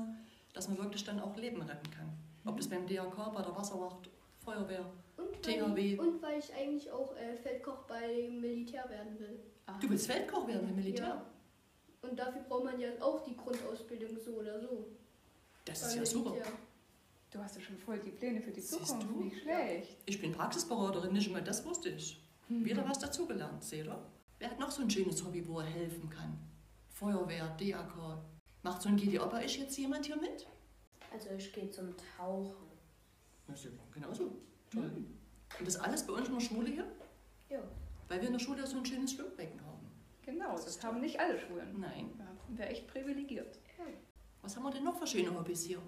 dass 0.53 0.69
man 0.69 0.77
wirklich 0.77 1.03
dann 1.03 1.19
auch 1.19 1.35
Leben 1.35 1.61
retten 1.63 1.91
kann. 1.91 2.13
Ob 2.45 2.55
das 2.57 2.69
beim 2.69 2.85
DRK, 2.87 3.33
bei 3.33 3.41
der 3.41 3.55
Wasserwacht, 3.55 4.09
Feuerwehr, 4.39 4.85
Und 5.17 5.45
weil, 5.47 5.57
THW. 5.59 5.93
ich, 5.93 5.99
und 5.99 6.21
weil 6.21 6.39
ich 6.39 6.53
eigentlich 6.53 6.91
auch 6.91 7.15
äh, 7.17 7.35
Feldkoch 7.37 7.83
beim 7.83 8.39
Militär 8.39 8.87
werden 8.89 9.19
will. 9.19 9.39
Du 9.81 9.89
willst 9.89 10.07
Feldkoch 10.07 10.47
werden 10.47 10.69
im 10.69 10.75
Militär? 10.75 11.07
Ja. 11.07 11.25
Und 12.01 12.17
dafür 12.17 12.41
braucht 12.43 12.63
man 12.65 12.79
ja 12.79 12.89
auch 13.01 13.23
die 13.23 13.35
Grundausbildung 13.35 14.17
so 14.19 14.31
oder 14.31 14.59
so. 14.59 14.87
Das 15.65 15.81
Beim 15.81 15.89
ist 15.89 15.95
ja 15.95 16.05
super. 16.05 16.29
Militär. 16.31 16.53
Du 17.31 17.39
hast 17.39 17.55
ja 17.55 17.61
schon 17.61 17.77
voll 17.77 17.99
die 17.99 18.11
Pläne 18.11 18.41
für 18.41 18.51
die 18.51 18.61
Siehst 18.61 18.87
Zukunft. 18.87 19.09
du? 19.09 19.23
Nicht 19.23 19.41
schlecht. 19.41 19.97
Ich 20.05 20.21
bin 20.21 20.31
Praxisberaterin, 20.31 21.11
nicht 21.11 21.27
immer 21.27 21.41
das 21.41 21.65
wusste 21.65 21.89
ich. 21.89 22.23
Wieder 22.47 22.87
was 22.87 22.99
dazugelernt, 22.99 23.61
seht 23.63 23.85
ihr? 23.85 23.99
Wer 24.39 24.51
hat 24.51 24.59
noch 24.59 24.71
so 24.71 24.81
ein 24.83 24.89
schönes 24.89 25.23
Hobby, 25.25 25.45
wo 25.45 25.59
er 25.59 25.65
helfen 25.65 26.09
kann? 26.09 26.37
Feuerwehr, 26.91 27.55
DAK. 27.59 28.23
Macht 28.63 28.81
so 28.81 28.89
ein 28.89 28.95
GDA 28.95 29.25
bei 29.25 29.43
euch 29.43 29.57
jetzt 29.57 29.77
jemand 29.77 30.05
hier 30.05 30.15
mit? 30.15 30.47
Also 31.11 31.29
ich 31.37 31.51
gehe 31.51 31.69
zum 31.69 31.93
Tauchen. 32.17 32.67
Das 33.47 33.59
ist 33.59 33.65
ja 33.65 33.71
genauso. 33.93 34.31
Toll. 34.71 34.91
Und 35.59 35.67
das 35.67 35.77
alles 35.77 36.05
bei 36.05 36.13
uns 36.13 36.27
in 36.27 36.33
der 36.35 36.41
Schule 36.41 36.69
hier? 36.69 36.85
Ja. 37.49 37.59
Weil 38.07 38.19
wir 38.21 38.27
in 38.27 38.33
der 38.33 38.39
Schule 38.39 38.65
so 38.67 38.77
ein 38.77 38.85
schönes 38.85 39.13
Schwimmbecken 39.13 39.59
haben. 39.65 39.91
Genau, 40.23 40.51
das 40.55 40.81
haben 40.83 40.99
nicht 40.99 41.19
alle 41.19 41.39
Schulen. 41.39 41.79
Nein. 41.79 42.11
Da 42.17 42.25
sind 42.45 42.57
wir 42.57 42.67
echt 42.67 42.87
privilegiert. 42.87 43.59
Was 44.41 44.55
haben 44.55 44.63
wir 44.63 44.71
denn 44.71 44.83
noch 44.83 44.97
für 44.97 45.07
schöne 45.07 45.33
Hobbys 45.37 45.63
hier? 45.63 45.81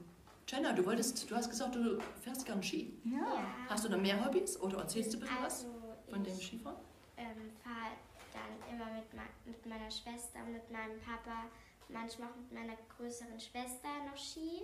Jenna, 0.48 0.74
du 0.74 0.86
wolltest, 0.86 1.30
du 1.30 1.36
hast 1.36 1.50
gesagt, 1.50 1.76
du 1.76 2.00
fährst 2.22 2.46
gern 2.46 2.64
Ski. 2.64 2.98
Ja. 3.06 3.44
Hast 3.70 3.86
du 3.86 3.90
noch 3.90 4.02
mehr 4.02 4.24
Hobbys 4.26 4.60
oder 4.60 4.80
erzählst 4.80 5.14
du 5.14 5.18
ein 5.18 5.22
bisschen 5.22 5.36
was 5.44 5.66
Also, 5.66 5.96
von 6.10 6.24
dem 6.24 6.36
Skifahren? 6.40 6.78
ähm, 7.18 7.52
fahre 7.64 7.92
dann 8.34 8.74
immer 8.76 8.86
mit, 8.96 9.06
mit 9.46 9.66
meiner 9.66 9.92
Schwester 9.92 10.40
und 10.46 10.54
mit 10.54 10.72
meinem 10.72 11.00
Papa, 11.02 11.46
manchmal 11.90 12.30
auch 12.30 12.36
mit 12.38 12.52
meiner 12.54 12.74
größeren 12.98 13.40
Schwester 13.40 13.90
noch 14.10 14.18
Ski. 14.18 14.64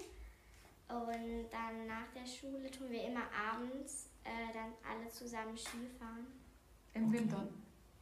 Und 0.88 1.50
dann 1.52 1.88
nach 1.88 2.08
der 2.16 2.26
Schule 2.26 2.70
tun 2.70 2.92
wir 2.92 3.04
immer 3.06 3.24
abends 3.34 4.10
äh, 4.24 4.54
dann 4.54 4.74
alle 4.88 5.10
zusammen 5.10 5.58
Ski 5.58 5.88
fahren. 6.00 6.28
Im 6.94 7.12
Winter. 7.12 7.48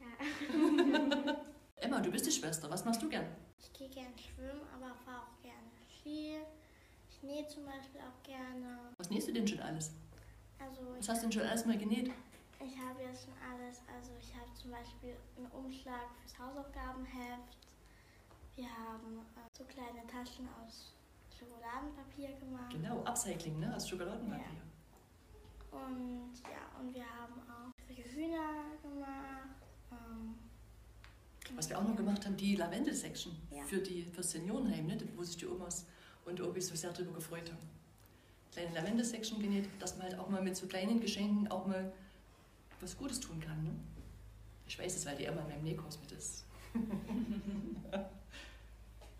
Ja. 0.00 1.36
Emma, 1.76 2.00
du 2.00 2.10
bist 2.10 2.26
die 2.26 2.30
Schwester. 2.30 2.70
Was 2.70 2.84
machst 2.84 3.02
du 3.02 3.08
gern? 3.08 3.26
Ich 3.58 3.72
gehe 3.72 3.88
gerne 3.88 4.14
schwimmen, 4.18 4.60
aber 4.74 4.94
fahre 5.04 5.22
auch 5.22 5.42
gerne 5.42 5.70
Ski. 5.88 6.36
Ich 7.10 7.22
nähe 7.22 7.46
zum 7.48 7.64
Beispiel 7.64 8.00
auch 8.00 8.22
gerne. 8.22 8.92
Was 8.98 9.10
nähst 9.10 9.28
du 9.28 9.32
denn 9.32 9.48
schon 9.48 9.60
alles? 9.60 9.92
Also 10.58 10.80
Was 10.96 11.08
hast 11.08 11.22
du 11.22 11.26
denn 11.26 11.32
schon 11.32 11.42
alles 11.42 11.64
mal 11.64 11.78
genäht? 11.78 12.10
Ich 12.60 12.78
habe 12.78 13.02
jetzt 13.02 13.24
schon 13.24 13.34
alles. 13.52 13.80
Also 13.94 14.12
ich 14.20 14.34
habe 14.34 14.52
zum 14.54 14.70
Beispiel 14.70 15.16
einen 15.36 15.46
Umschlag 15.52 16.08
fürs 16.20 16.38
Hausaufgabenheft. 16.38 17.58
Wir 18.56 18.68
haben 18.68 19.18
äh, 19.36 19.58
so 19.58 19.64
kleine 19.64 20.06
Taschen 20.06 20.48
aus 20.62 20.93
Schokoladenpapier 21.44 22.32
gemacht. 22.38 22.70
Genau, 22.72 23.00
Upcycling, 23.04 23.58
ne? 23.60 23.74
Aus 23.74 23.88
Schokoladenpapier. 23.88 24.44
Und 25.70 26.32
ja, 26.44 26.80
und 26.80 26.94
wir 26.94 27.04
haben 27.04 27.34
auch 27.50 27.72
solche 27.86 28.04
Hühner 28.04 28.64
gemacht. 28.82 29.48
Ähm, 29.90 30.34
Was 31.56 31.68
wir 31.68 31.78
auch 31.78 31.82
noch 31.86 31.96
gemacht 31.96 32.24
haben, 32.24 32.36
die 32.36 32.56
Lavendel-Section 32.56 33.32
Ja. 33.50 33.62
für 33.64 33.78
die 33.78 34.04
für 34.04 34.18
das 34.18 34.30
Seniorenheim, 34.30 34.86
ne, 34.86 34.98
wo 35.16 35.22
sich 35.24 35.36
die 35.36 35.46
Omas 35.46 35.86
und 36.24 36.40
Opis 36.40 36.68
so 36.68 36.74
sehr 36.74 36.92
darüber 36.92 37.12
gefreut 37.14 37.50
haben. 37.50 37.68
Kleine 38.52 38.72
Lavendel-Section 38.74 39.40
genäht, 39.42 39.68
dass 39.80 39.96
man 39.96 40.06
halt 40.06 40.18
auch 40.18 40.28
mal 40.30 40.42
mit 40.42 40.56
so 40.56 40.66
kleinen 40.66 41.00
Geschenken 41.00 41.48
auch 41.48 41.66
mal 41.66 41.92
was 42.80 42.96
Gutes 42.96 43.18
tun 43.20 43.40
kann. 43.40 43.62
Ne? 43.64 43.70
Ich 44.66 44.78
weiß 44.78 44.94
es, 44.96 45.04
weil 45.06 45.16
die 45.16 45.24
immer 45.24 45.42
in 45.42 45.48
meinem 45.48 45.64
Nähkurs 45.64 45.98
mit 46.00 46.12
ist. 46.12 46.44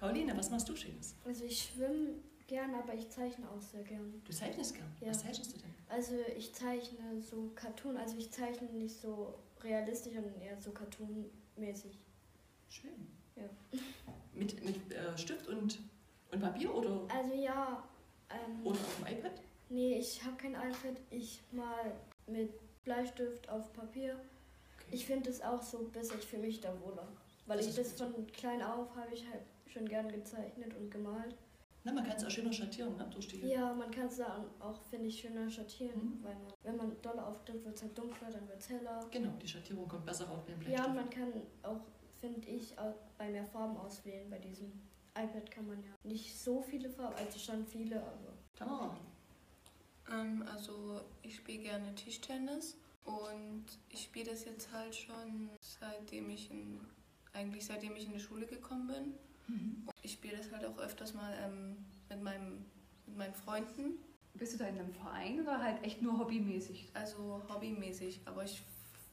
Pauline, 0.04 0.36
was 0.36 0.50
machst 0.50 0.68
du 0.68 0.76
Schönes? 0.76 1.14
Also 1.24 1.44
ich 1.44 1.62
schwimme 1.62 2.10
gern, 2.46 2.74
aber 2.74 2.92
ich 2.92 3.08
zeichne 3.08 3.48
auch 3.50 3.62
sehr 3.62 3.82
gern. 3.84 4.20
Du 4.22 4.32
zeichnest 4.32 4.74
gern. 4.74 4.86
Ja. 5.00 5.08
Was 5.08 5.20
zeichnest 5.20 5.54
du 5.54 5.58
denn? 5.60 5.74
Also 5.88 6.14
ich 6.36 6.52
zeichne 6.54 7.22
so 7.22 7.50
Cartoon, 7.54 7.96
also 7.96 8.18
ich 8.18 8.30
zeichne 8.30 8.68
nicht 8.68 8.94
so 9.00 9.34
realistisch, 9.62 10.12
sondern 10.12 10.38
eher 10.42 10.60
so 10.60 10.72
cartoonmäßig. 10.72 11.98
Schön. 12.68 13.08
Ja. 13.34 13.44
Mit, 14.34 14.62
mit 14.64 14.92
äh, 14.92 15.16
Stift 15.16 15.46
und, 15.48 15.78
und 16.32 16.40
Papier 16.40 16.74
oder, 16.74 17.06
Also 17.08 17.34
ja, 17.34 17.88
ähm, 18.28 18.66
oder 18.66 18.78
auf 18.80 18.96
dem 18.98 19.16
iPad? 19.16 19.32
nee, 19.68 19.96
ich 19.96 20.24
habe 20.24 20.36
kein 20.36 20.54
iPad, 20.54 21.00
ich 21.10 21.40
mal 21.52 21.92
mit 22.26 22.50
Bleistift 22.82 23.48
auf 23.48 23.72
Papier. 23.72 24.20
Ich 24.90 25.06
finde 25.06 25.30
es 25.30 25.40
auch 25.40 25.62
so 25.62 25.84
besser, 25.84 26.16
ich 26.18 26.26
fühle 26.26 26.42
mich 26.42 26.60
da 26.60 26.74
wohler. 26.80 27.06
Weil 27.46 27.58
Das 27.58 27.68
ich 27.68 27.76
das 27.76 27.92
von 27.92 28.26
klein 28.32 28.60
auf 28.60 28.94
habe 28.96 29.14
ich 29.14 29.24
halt 29.30 29.42
schon 29.74 29.88
gern 29.88 30.08
gezeichnet 30.10 30.74
und 30.74 30.90
gemalt. 30.90 31.34
Na, 31.86 31.92
man 31.92 32.04
kann 32.04 32.16
es 32.16 32.24
auch 32.24 32.30
schöner 32.30 32.52
schattieren, 32.52 32.96
ne? 32.96 33.06
Durch 33.12 33.28
die 33.28 33.40
Ja, 33.40 33.74
man 33.74 33.90
kann 33.90 34.06
es 34.06 34.16
dann 34.16 34.46
auch, 34.58 34.80
finde 34.84 35.08
ich, 35.08 35.20
schöner 35.20 35.50
schattieren, 35.50 36.00
Mhm. 36.20 36.24
weil 36.24 36.34
man, 36.34 36.52
wenn 36.62 36.76
man 36.76 37.02
doll 37.02 37.18
aufdrückt, 37.18 37.64
wird 37.64 37.76
es 37.76 37.82
halt 37.82 37.98
dunkler, 37.98 38.30
dann 38.30 38.48
wird 38.48 38.58
es 38.60 38.68
heller. 38.70 39.06
Genau, 39.10 39.32
die 39.42 39.48
Schattierung 39.48 39.86
kommt 39.86 40.06
besser 40.06 40.26
raus 40.26 40.42
beim 40.46 40.58
Bleistift. 40.58 40.86
Ja, 40.86 40.92
man 40.92 41.10
kann 41.10 41.32
auch, 41.62 41.80
finde 42.20 42.48
ich, 42.48 42.78
auch 42.78 42.94
bei 43.18 43.28
mehr 43.30 43.44
Farben 43.44 43.76
auswählen. 43.76 44.30
Bei 44.30 44.38
diesem 44.38 44.72
iPad 45.14 45.50
kann 45.50 45.66
man 45.66 45.82
ja 45.82 45.90
nicht 46.04 46.38
so 46.40 46.62
viele 46.62 46.88
Farben, 46.88 47.16
also 47.16 47.38
schon 47.38 47.66
viele, 47.66 48.00
aber. 48.00 48.32
Tamara. 48.56 48.96
Ähm, 50.10 50.42
also 50.50 51.00
ich 51.22 51.36
spiele 51.36 51.64
gerne 51.64 51.94
Tischtennis 51.94 52.76
und 53.04 53.64
ich 53.90 54.04
spiele 54.04 54.30
das 54.30 54.44
jetzt 54.46 54.72
halt 54.72 54.94
schon 54.94 55.50
seitdem 55.60 56.30
ich 56.30 56.50
in, 56.50 56.80
eigentlich 57.34 57.66
seitdem 57.66 57.94
ich 57.96 58.06
in 58.06 58.12
die 58.14 58.20
Schule 58.20 58.46
gekommen 58.46 58.86
bin. 58.86 59.14
Ich 60.02 60.12
spiele 60.12 60.36
das 60.36 60.50
halt 60.52 60.64
auch 60.64 60.78
öfters 60.78 61.14
mal 61.14 61.32
ähm, 61.42 61.76
mit, 62.08 62.22
meinem, 62.22 62.64
mit 63.06 63.16
meinen 63.16 63.34
Freunden. 63.34 63.98
Bist 64.34 64.54
du 64.54 64.58
da 64.58 64.66
in 64.66 64.78
einem 64.78 64.92
Verein 64.92 65.40
oder 65.40 65.62
halt 65.62 65.82
echt 65.84 66.02
nur 66.02 66.18
hobbymäßig? 66.18 66.90
Also 66.92 67.40
hobbymäßig, 67.48 68.20
aber 68.24 68.44
ich, 68.44 68.62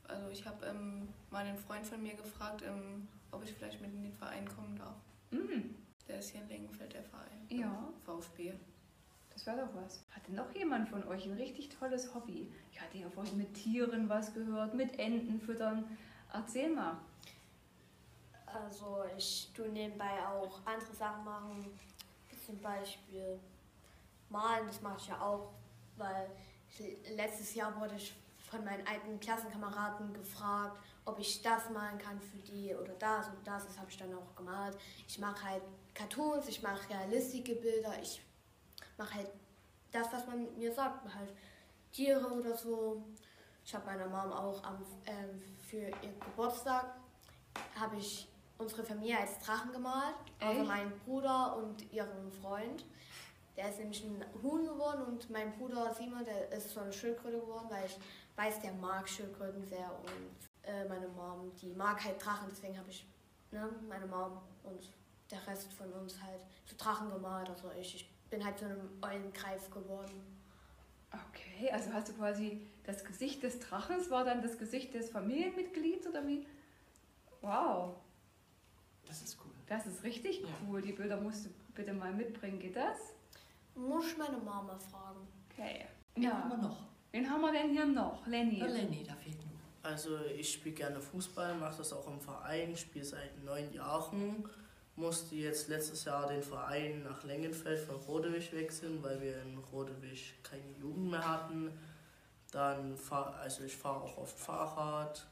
also 0.07 0.29
ich 0.29 0.45
habe 0.45 0.65
ähm, 0.65 1.07
mal 1.29 1.45
einen 1.45 1.57
Freund 1.57 1.85
von 1.85 2.01
mir 2.01 2.15
gefragt, 2.15 2.63
ähm, 2.65 3.07
ob 3.31 3.43
ich 3.43 3.53
vielleicht 3.53 3.81
mit 3.81 3.93
in 3.93 4.03
den 4.03 4.13
Verein 4.13 4.47
kommen 4.47 4.75
darf. 4.77 4.95
Mhm. 5.29 5.75
Der 6.07 6.19
ist 6.19 6.31
hier 6.31 6.41
in 6.41 6.47
Lengenfeld, 6.47 6.93
der 6.93 7.03
Verein. 7.03 7.47
Ja. 7.49 7.93
VfB. 8.05 8.53
Das 9.33 9.45
wäre 9.45 9.57
doch 9.57 9.81
was. 9.81 10.03
Hatte 10.11 10.33
noch 10.33 10.53
jemand 10.53 10.89
von 10.89 11.03
euch 11.07 11.25
ein 11.25 11.33
richtig 11.33 11.69
tolles 11.69 12.13
Hobby? 12.13 12.51
Ich 12.71 12.81
hatte 12.81 12.97
ja 12.97 13.09
vorhin 13.09 13.37
mit 13.37 13.53
Tieren 13.53 14.09
was 14.09 14.33
gehört, 14.33 14.73
mit 14.73 14.99
Enten 14.99 15.39
füttern. 15.39 15.85
Erzähl 16.33 16.69
mal. 16.69 16.97
Also 18.53 19.03
ich 19.17 19.51
tue 19.55 19.69
nebenbei 19.69 20.25
auch 20.27 20.59
andere 20.65 20.93
Sachen 20.93 21.23
machen. 21.23 21.79
Zum 22.45 22.59
Beispiel 22.59 23.39
malen, 24.29 24.67
das 24.67 24.81
mache 24.81 24.97
ich 24.97 25.07
ja 25.07 25.21
auch, 25.21 25.51
weil 25.97 26.29
ich, 26.69 26.97
letztes 27.15 27.53
Jahr 27.55 27.79
wurde 27.79 27.95
ich 27.95 28.13
von 28.49 28.63
meinen 28.65 28.85
alten 28.85 29.19
Klassenkameraden 29.19 30.13
gefragt, 30.13 30.77
ob 31.05 31.19
ich 31.19 31.41
das 31.41 31.69
malen 31.69 31.97
kann 31.97 32.19
für 32.19 32.37
die 32.39 32.75
oder 32.75 32.93
das 32.93 33.27
und 33.27 33.45
das. 33.45 33.65
Das 33.65 33.77
habe 33.77 33.89
ich 33.89 33.97
dann 33.97 34.13
auch 34.13 34.35
gemalt. 34.35 34.77
Ich 35.07 35.19
mache 35.19 35.45
halt 35.45 35.63
Cartoons, 35.93 36.47
ich 36.47 36.61
mache 36.61 36.89
realistische 36.89 37.55
Bilder, 37.55 37.93
ich 38.01 38.21
mache 38.97 39.15
halt 39.15 39.31
das, 39.91 40.11
was 40.11 40.25
man 40.27 40.57
mir 40.57 40.73
sagt, 40.73 41.13
halt 41.13 41.33
Tiere 41.91 42.31
oder 42.31 42.55
so. 42.55 43.03
Ich 43.63 43.75
habe 43.75 43.85
meiner 43.85 44.07
Mom 44.07 44.31
auch 44.33 44.63
am, 44.63 44.83
ähm, 45.05 45.41
für 45.69 45.87
ihr 45.87 46.13
Geburtstag 46.19 46.95
habe 47.79 47.97
ich 47.97 48.27
unsere 48.61 48.83
Familie 48.83 49.19
als 49.19 49.39
Drachen 49.39 49.71
gemalt. 49.71 50.15
Also 50.39 50.59
Echt? 50.59 50.67
meinen 50.67 50.91
Bruder 51.05 51.57
und 51.57 51.91
ihren 51.91 52.31
Freund. 52.31 52.85
Der 53.57 53.69
ist 53.69 53.79
nämlich 53.79 54.03
ein 54.03 54.23
Huhn 54.41 54.65
geworden 54.65 55.03
und 55.03 55.29
mein 55.29 55.51
Bruder 55.53 55.93
Simon, 55.93 56.23
der 56.23 56.51
ist 56.51 56.69
so 56.69 56.79
eine 56.79 56.93
Schildkröte 56.93 57.39
geworden, 57.39 57.67
weil 57.69 57.85
ich 57.85 57.97
weiß, 58.37 58.61
der 58.61 58.71
mag 58.73 59.07
Schildkröten 59.09 59.65
sehr 59.65 59.91
und 59.99 60.69
äh, 60.69 60.85
meine 60.87 61.07
Mom, 61.09 61.51
die 61.61 61.73
mag 61.73 62.03
halt 62.03 62.23
Drachen, 62.23 62.47
deswegen 62.49 62.77
habe 62.77 62.89
ich 62.89 63.05
ne, 63.51 63.69
meine 63.89 64.05
Mom 64.05 64.37
und 64.63 64.89
der 65.29 65.45
Rest 65.47 65.71
von 65.73 65.91
uns 65.93 66.21
halt 66.21 66.41
zu 66.65 66.75
Drachen 66.75 67.09
gemalt. 67.09 67.49
Also 67.49 67.71
ich, 67.79 67.95
ich 67.95 68.09
bin 68.29 68.43
halt 68.43 68.57
zu 68.57 68.65
einem 68.65 68.89
Eulengreif 69.01 69.69
geworden. 69.69 70.39
Okay, 71.11 71.69
also 71.71 71.91
hast 71.91 72.07
du 72.07 72.13
quasi 72.13 72.65
das 72.83 73.03
Gesicht 73.03 73.43
des 73.43 73.59
Drachens 73.59 74.09
war 74.09 74.23
dann 74.23 74.41
das 74.41 74.57
Gesicht 74.57 74.93
des 74.93 75.09
Familienmitglieds 75.09 76.07
oder 76.07 76.25
wie? 76.25 76.47
Wow, 77.41 77.95
Das 79.11 79.21
ist 79.23 79.37
cool. 79.43 79.51
das 79.67 79.85
ist 79.87 80.03
richtig 80.03 80.41
cool. 80.67 80.81
Die 80.81 80.93
Bilder 80.93 81.19
musst 81.19 81.45
du 81.45 81.49
bitte 81.75 81.91
mal 81.91 82.13
mitbringen. 82.13 82.59
Geht 82.59 82.77
das? 82.77 82.97
Muss 83.75 84.07
ich 84.07 84.17
meine 84.17 84.37
Mama 84.37 84.77
fragen. 84.79 85.27
Okay. 85.51 85.85
Wen 86.15 86.23
Ja. 86.23 86.31
haben 86.33 86.49
wir 86.49 86.57
noch? 86.57 86.77
Wen 87.11 87.29
haben 87.29 87.41
wir 87.41 87.51
denn 87.51 87.71
hier 87.71 87.85
noch? 87.85 88.25
Lenny. 88.25 88.59
Ja, 88.59 88.67
Lenny, 88.67 89.03
da 89.05 89.13
fehlt 89.15 89.35
nur. 89.45 89.51
Also 89.83 90.17
ich 90.37 90.53
spiele 90.53 90.75
gerne 90.75 91.01
Fußball, 91.01 91.55
mache 91.55 91.79
das 91.79 91.91
auch 91.91 92.07
im 92.07 92.21
Verein, 92.21 92.75
spiele 92.77 93.03
seit 93.03 93.43
neun 93.43 93.73
Jahren. 93.73 94.47
Musste 94.95 95.35
jetzt 95.35 95.67
letztes 95.67 96.05
Jahr 96.05 96.27
den 96.27 96.41
Verein 96.43 97.03
nach 97.03 97.23
Lengenfeld 97.25 97.79
von 97.79 97.95
Rodewig 97.97 98.53
wechseln, 98.53 99.03
weil 99.03 99.19
wir 99.21 99.41
in 99.41 99.57
Rodewig 99.57 100.35
keine 100.43 100.69
Jugend 100.79 101.11
mehr 101.11 101.27
hatten. 101.27 101.77
Dann 102.51 102.95
fahr, 102.95 103.35
also 103.41 103.63
ich 103.65 103.75
fahre 103.75 104.01
auch 104.03 104.17
oft 104.17 104.37
Fahrrad, 104.39 105.25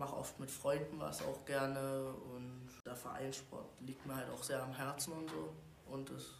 mache 0.00 0.16
oft 0.16 0.40
mit 0.40 0.50
Freunden 0.50 0.98
was 0.98 1.22
auch 1.22 1.44
gerne 1.44 2.12
und 2.34 2.70
der 2.86 2.96
Vereinssport 2.96 3.68
liegt 3.80 4.04
mir 4.06 4.16
halt 4.16 4.30
auch 4.30 4.42
sehr 4.42 4.62
am 4.62 4.72
Herzen 4.72 5.12
und 5.12 5.28
so. 5.28 5.52
Und 5.86 6.10
das, 6.10 6.32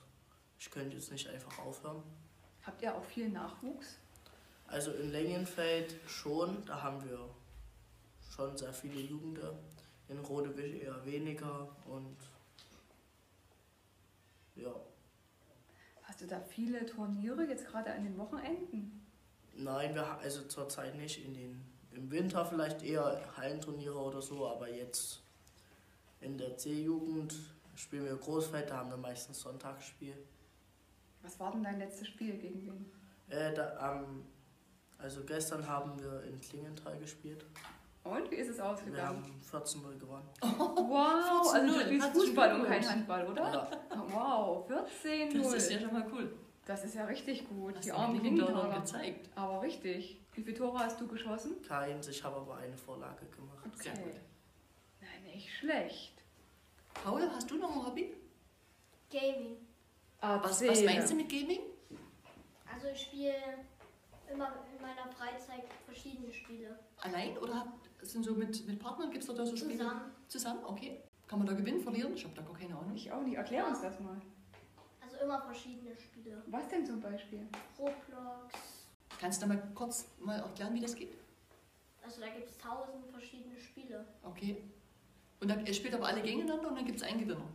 ich 0.59 0.71
könnte 0.71 0.97
jetzt 0.97 1.13
nicht 1.13 1.29
einfach 1.29 1.59
aufhören. 1.59 2.03
Habt 2.63 2.83
ihr 2.83 2.95
auch 2.95 3.05
viel 3.05 3.29
Nachwuchs? 3.29 3.99
Also 4.67 4.93
in 4.93 5.11
Lengenfeld 5.11 5.95
schon, 6.07 6.65
da 6.65 6.83
haben 6.83 7.05
wir 7.05 7.29
schon 8.35 8.57
sehr 8.57 8.73
viele 8.73 9.01
Jugende. 9.01 9.59
In 10.09 10.19
Rodewig 10.21 10.83
eher 10.83 11.05
weniger 11.05 11.69
und 11.87 12.17
ja. 14.57 14.75
Hast 16.03 16.23
du 16.23 16.27
da 16.27 16.41
viele 16.41 16.87
Turniere 16.87 17.45
jetzt 17.45 17.67
gerade 17.67 17.93
an 17.93 18.05
den 18.05 18.17
Wochenenden? 18.17 19.07
Nein, 19.55 19.95
wir 19.95 20.19
also 20.19 20.43
zurzeit 20.45 20.97
nicht. 20.97 21.25
In 21.25 21.35
den, 21.35 21.80
Im 21.93 22.11
Winter 22.11 22.45
vielleicht 22.45 22.83
eher 22.83 23.21
Hallenturniere 23.37 23.99
oder 23.99 24.23
so, 24.23 24.47
aber 24.49 24.69
jetzt 24.71 25.23
in 26.21 26.39
der 26.39 26.57
C-Jugend 26.57 27.35
spielen 27.75 28.05
wir 28.05 28.17
Großfeld, 28.17 28.71
da 28.71 28.79
haben 28.79 28.91
wir 28.91 28.97
meistens 28.97 29.41
Sonntagsspiel. 29.41 30.15
Was 31.23 31.39
war 31.41 31.53
denn 31.53 31.63
dein 31.65 31.79
letztes 31.79 32.09
Spiel 32.09 32.37
gegen 32.39 32.63
wen? 32.67 32.87
Äh, 33.29 33.53
da, 33.55 33.97
ähm, 34.03 34.25
also 34.99 35.23
gestern 35.25 35.67
haben 35.67 35.99
wir 36.01 36.23
in 36.25 36.41
Klingenthal 36.41 36.99
gespielt. 36.99 37.45
Und 38.05 38.31
wie 38.31 38.37
ist 38.37 38.49
es 38.49 38.57
Wir 38.59 38.67
ausgegangen? 38.67 39.23
haben 39.25 39.41
14-0 39.65 39.99
gewonnen. 39.99 40.29
Wow, 40.43 41.53
also 41.55 41.67
du 41.67 41.73
14-0. 41.81 41.85
spielst 41.85 42.09
Fußball 42.13 42.61
und 42.61 42.67
kein. 42.67 42.89
Handball, 42.89 43.27
oder? 43.29 43.43
Ja. 43.43 43.71
Wow, 44.11 44.67
14 44.67 45.43
Das 45.43 45.53
ist 45.55 45.71
ja 45.71 45.81
schon 45.81 45.93
mal 45.93 46.07
cool. 46.13 46.33
Das 46.65 46.85
ist 46.85 46.95
ja 46.95 47.05
richtig 47.05 47.49
gut. 47.49 47.77
Hast 47.77 47.85
Die 47.85 47.93
armen 47.93 48.21
Klingenhaler. 48.21 48.81
gezeigt. 48.81 49.29
Aber 49.35 49.61
richtig. 49.63 50.20
Wie 50.35 50.43
viele 50.43 50.57
Tore 50.57 50.79
hast 50.79 51.01
du 51.01 51.07
geschossen? 51.07 51.61
Keins, 51.63 52.09
ich 52.09 52.23
habe 52.23 52.37
aber 52.37 52.57
eine 52.57 52.77
Vorlage 52.77 53.27
gemacht. 53.27 53.83
Sehr 53.83 53.93
gut. 53.95 54.15
Nein, 55.01 55.35
nicht 55.35 55.53
schlecht. 55.59 56.23
Paul, 56.95 57.29
hast 57.35 57.51
du 57.51 57.57
noch 57.57 57.71
ein 57.75 57.87
Hobby? 57.87 58.15
Gaming. 59.11 59.57
Was, 60.21 60.43
was 60.43 60.61
Erzähl. 60.63 60.85
meinst 60.87 61.11
du 61.11 61.17
mit 61.17 61.29
Gaming? 61.29 61.61
Also 62.73 62.89
ich 62.89 63.03
spiele 63.03 63.35
immer 64.31 64.53
in 64.75 64.81
meiner 64.81 65.11
Freizeit 65.13 65.65
verschiedene 65.85 66.33
Spiele. 66.33 66.79
Allein 66.99 67.37
oder 67.39 67.73
sind 68.03 68.25
so 68.25 68.35
mit, 68.35 68.67
mit 68.67 68.79
Partnern? 68.79 69.11
Gibt 69.11 69.25
es 69.25 69.35
da 69.35 69.45
so 69.45 69.57
Spiele? 69.57 69.79
Zusammen. 69.79 70.01
Zusammen, 70.29 70.65
okay. 70.65 71.01
Kann 71.27 71.39
man 71.39 71.49
da 71.49 71.55
gewinnen, 71.55 71.81
verlieren? 71.81 72.15
Ich 72.15 72.25
habe 72.25 72.35
da 72.35 72.43
gar 72.43 72.55
keine 72.57 72.77
Ahnung. 72.77 72.95
Ich 72.95 73.11
auch 73.11 73.23
nicht. 73.23 73.37
Erklär 73.37 73.67
uns 73.67 73.81
das 73.81 73.99
mal. 74.01 74.21
Also 75.01 75.17
immer 75.19 75.41
verschiedene 75.43 75.97
Spiele. 75.97 76.43
Was 76.47 76.69
denn 76.69 76.85
zum 76.87 77.01
Beispiel? 77.01 77.47
Roblox. 77.79 78.55
Kannst 79.21 79.43
du 79.43 79.47
da 79.47 79.55
mal 79.55 79.63
kurz 79.75 80.07
mal 80.19 80.39
erklären, 80.39 80.75
wie 80.75 80.81
das 80.81 80.95
geht? 80.95 81.13
Also 82.03 82.21
da 82.23 82.29
gibt 82.29 82.49
es 82.49 82.57
tausend 82.57 83.07
verschiedene 83.13 83.59
Spiele. 83.61 84.05
Okay. 84.25 84.57
Und 85.41 85.49
dann 85.49 85.65
ihr 85.67 85.75
spielt 85.75 85.95
aber 85.95 86.07
alle 86.07 86.23
gegeneinander 86.23 86.69
und 86.69 86.77
dann 86.77 86.87
gibt 86.87 86.97
es 86.99 87.03
einen 87.03 87.21
Gewinner. 87.21 87.47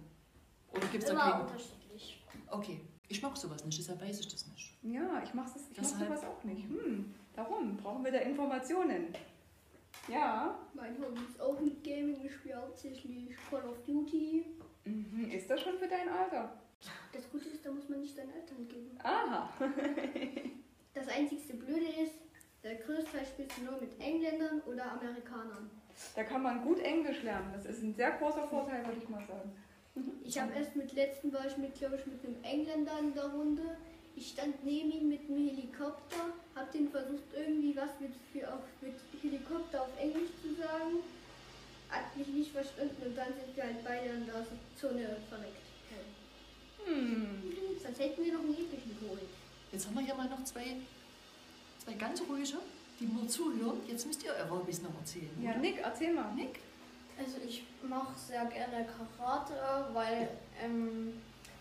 Oder 0.72 0.88
gibt 0.88 1.03
es 1.03 1.10
da 1.10 1.13
Immer 1.13 1.31
keinen? 1.31 1.41
unterschiedlich. 1.48 2.24
Okay. 2.51 2.81
Ich 3.07 3.22
mag 3.22 3.36
sowas 3.38 3.63
nicht, 3.65 3.77
deshalb 3.79 4.01
weiß 4.01 4.19
ich 4.19 4.27
das 4.27 4.48
nicht. 4.48 4.77
Ja, 4.84 5.22
ich 5.24 5.34
mach, 5.34 5.51
das, 5.51 5.63
ich 5.72 5.77
mach 5.77 5.84
Deshalb- 5.84 6.07
sowas 6.07 6.24
auch 6.24 6.43
nicht. 6.43 6.67
Hm, 6.67 7.13
darum 7.34 7.77
brauchen 7.77 8.03
wir 8.03 8.12
da 8.12 8.19
Informationen. 8.19 9.07
Ja. 10.07 10.57
Mein 10.74 10.95
Hobby 11.01 11.22
ist 11.27 11.39
auch 11.41 11.60
mit 11.60 11.84
Gaming. 11.84 12.24
Ich 12.25 12.34
spiele 12.34 12.55
hauptsächlich 12.62 13.36
Call 13.50 13.65
of 13.67 13.81
Duty. 13.86 14.45
Mhm. 14.86 15.31
Ist 15.31 15.50
das 15.50 15.62
schon 15.62 15.77
für 15.79 15.88
dein 15.88 16.10
Alter? 16.10 16.60
Das 17.12 17.29
Gute 17.31 17.50
ist, 17.50 17.65
da 17.65 17.72
muss 17.72 17.88
man 17.89 18.01
nicht 18.01 18.15
seinen 18.15 18.31
Eltern 18.31 18.67
geben. 18.67 18.98
Aha. 19.03 19.50
Das 20.95 21.09
einzigste 21.09 21.53
Blöde 21.53 21.87
ist, 22.01 22.15
der 22.63 22.75
Großteil 22.75 23.25
spielst 23.25 23.57
du 23.57 23.65
nur 23.65 23.79
mit 23.79 23.99
Engländern 23.99 24.61
oder 24.61 24.93
Amerikanern. 24.93 25.69
Da 26.15 26.23
kann 26.23 26.41
man 26.41 26.63
gut 26.63 26.79
Englisch 26.79 27.21
lernen. 27.21 27.51
Das 27.53 27.65
ist 27.65 27.83
ein 27.83 27.93
sehr 27.93 28.11
großer 28.11 28.47
Vorteil, 28.47 28.85
würde 28.85 29.01
ich 29.03 29.09
mal 29.09 29.23
sagen. 29.27 29.51
Ich 30.23 30.39
habe 30.39 30.53
erst 30.53 30.75
mit 30.75 30.93
letzten 30.93 31.31
war 31.31 31.45
ich 31.45 31.57
mit, 31.57 31.75
glaube 31.75 31.97
ich, 31.97 32.05
mit 32.05 32.23
einem 32.25 32.43
Engländer 32.43 32.97
in 32.99 33.13
der 33.13 33.25
Runde. 33.25 33.77
Ich 34.15 34.29
stand 34.29 34.63
neben 34.63 34.91
ihm 34.91 35.09
mit 35.09 35.29
einem 35.29 35.49
Helikopter, 35.49 36.33
habe 36.55 36.71
den 36.73 36.89
versucht 36.89 37.23
irgendwie 37.35 37.75
was 37.75 37.99
mit, 37.99 38.13
für 38.31 38.51
auf, 38.51 38.63
mit 38.81 38.95
Helikopter 39.21 39.81
auf 39.83 39.99
Englisch 39.99 40.31
zu 40.41 40.55
sagen. 40.55 41.03
Hat 41.89 42.15
mich 42.17 42.27
nicht 42.27 42.51
verstanden 42.51 42.95
und 43.05 43.17
dann 43.17 43.33
sind 43.35 43.55
wir 43.55 43.63
halt 43.63 43.83
beide 43.83 44.09
in 44.09 44.25
der 44.25 44.45
Zone 44.79 45.17
verreckt. 45.29 45.65
Hm. 46.85 47.41
Sonst 47.83 47.99
hätten 47.99 48.23
wir 48.23 48.33
noch 48.33 48.41
einen 48.41 48.53
epischen 48.53 48.95
geholt. 48.99 49.29
Jetzt 49.72 49.88
haben 49.88 49.95
wir 49.95 50.01
hier 50.03 50.15
mal 50.15 50.29
noch 50.29 50.43
zwei, 50.43 50.77
zwei 51.84 51.93
ganz 51.93 52.22
ruhige, 52.22 52.57
die 53.00 53.05
nur 53.05 53.27
zuhören. 53.27 53.77
Jetzt 53.88 54.05
müsst 54.07 54.24
ihr 54.24 54.31
eure 54.31 54.51
Hobbys 54.51 54.81
noch 54.81 54.95
erzählen. 55.00 55.29
Ja, 55.41 55.51
oder? 55.51 55.60
Nick, 55.60 55.77
erzähl 55.79 56.13
mal. 56.13 56.34
Nick? 56.34 56.60
Also 57.17 57.38
ich 57.45 57.63
mache 57.88 58.17
sehr 58.17 58.45
gerne 58.45 58.86
Karate, 58.86 59.53
weil 59.93 60.29
ähm, 60.62 61.13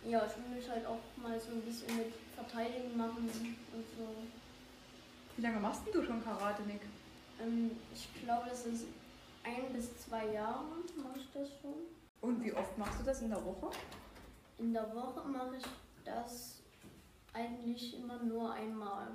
ja, 0.04 0.26
ich 0.26 0.36
will 0.36 0.56
mich 0.56 0.68
halt 0.68 0.84
auch 0.86 0.98
mal 1.16 1.38
so 1.38 1.52
ein 1.52 1.62
bisschen 1.62 1.96
mit 1.96 2.12
Verteidigen 2.34 2.96
machen 2.96 3.28
und 3.28 3.84
so. 3.96 4.08
Wie 5.36 5.42
lange 5.42 5.60
machst 5.60 5.82
denn 5.86 5.92
du 5.92 6.04
schon 6.04 6.22
Karate, 6.22 6.62
Nick? 6.62 6.82
Ähm, 7.40 7.70
ich 7.94 8.08
glaube, 8.22 8.48
das 8.48 8.66
ist 8.66 8.86
ein 9.44 9.72
bis 9.72 9.96
zwei 9.98 10.32
Jahre 10.32 10.64
mache 10.96 11.18
ich 11.18 11.28
das 11.32 11.48
schon. 11.60 11.74
Und 12.20 12.42
wie 12.42 12.52
oft 12.52 12.76
machst 12.78 13.00
du 13.00 13.04
das 13.04 13.20
in 13.22 13.30
der 13.30 13.44
Woche? 13.44 13.70
In 14.58 14.72
der 14.72 14.94
Woche 14.94 15.28
mache 15.28 15.56
ich 15.58 15.64
das 16.04 16.60
eigentlich 17.34 17.98
immer 17.98 18.22
nur 18.22 18.52
einmal. 18.52 19.08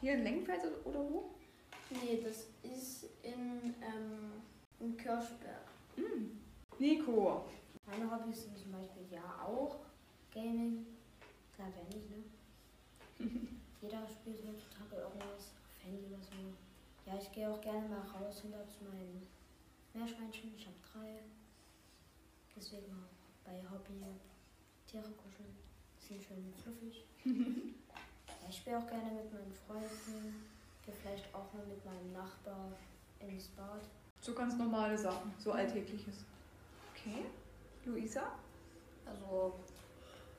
Hier 0.00 0.14
in 0.14 0.24
Lengenfeld 0.24 0.62
oder 0.84 1.00
wo? 1.00 1.30
Nee, 1.90 2.20
das 2.22 2.48
ist 2.62 3.04
in, 3.22 3.74
ähm, 3.80 4.42
in 4.80 4.96
Kirchberg. 4.96 5.68
Hm. 5.94 6.38
Nico. 6.78 7.46
Meine 7.86 8.10
Hobbys 8.10 8.42
sind 8.42 8.58
zum 8.58 8.72
Beispiel 8.72 9.06
ja 9.10 9.40
auch 9.46 9.76
Gaming. 10.34 10.84
Klar, 11.54 11.68
wer 11.74 11.84
nicht, 11.84 12.10
ne? 12.10 12.24
Jeder 13.80 14.06
spielt 14.08 14.42
heutzutage 14.44 15.02
irgendwas 15.02 15.54
auf 15.54 15.84
Handy 15.84 16.04
oder 16.06 16.20
so. 16.20 16.32
Ja, 17.06 17.16
ich 17.16 17.32
gehe 17.32 17.48
auch 17.48 17.60
gerne 17.60 17.88
mal 17.88 18.00
raus 18.00 18.42
hinter 18.42 18.66
zu 18.68 18.84
meinen 18.84 19.26
Meerschweinchen. 19.94 20.52
Ich 20.56 20.66
habe 20.66 20.76
drei. 20.92 21.22
Deswegen 22.56 22.92
auch 22.92 23.44
bei 23.44 23.62
Hobby 23.70 24.02
Tiere 24.86 25.10
kuscheln. 25.12 25.56
Sind 26.06 26.22
schön 26.22 26.54
fluffig. 26.62 27.04
ja, 27.24 27.32
ich 28.48 28.56
spiele 28.56 28.78
auch 28.78 28.86
gerne 28.86 29.10
mit 29.10 29.32
meinen 29.32 29.52
Freunden. 29.66 30.46
Gehe 30.84 30.94
vielleicht 30.94 31.34
auch 31.34 31.52
mal 31.52 31.66
mit 31.66 31.84
meinem 31.84 32.12
Nachbar 32.12 32.72
ins 33.18 33.48
Bad. 33.48 33.82
So 34.20 34.32
ganz 34.32 34.56
normale 34.56 34.96
Sachen, 34.96 35.34
so 35.38 35.50
alltägliches. 35.50 36.24
Okay. 36.92 37.24
Luisa? 37.84 38.22
Also 39.04 39.54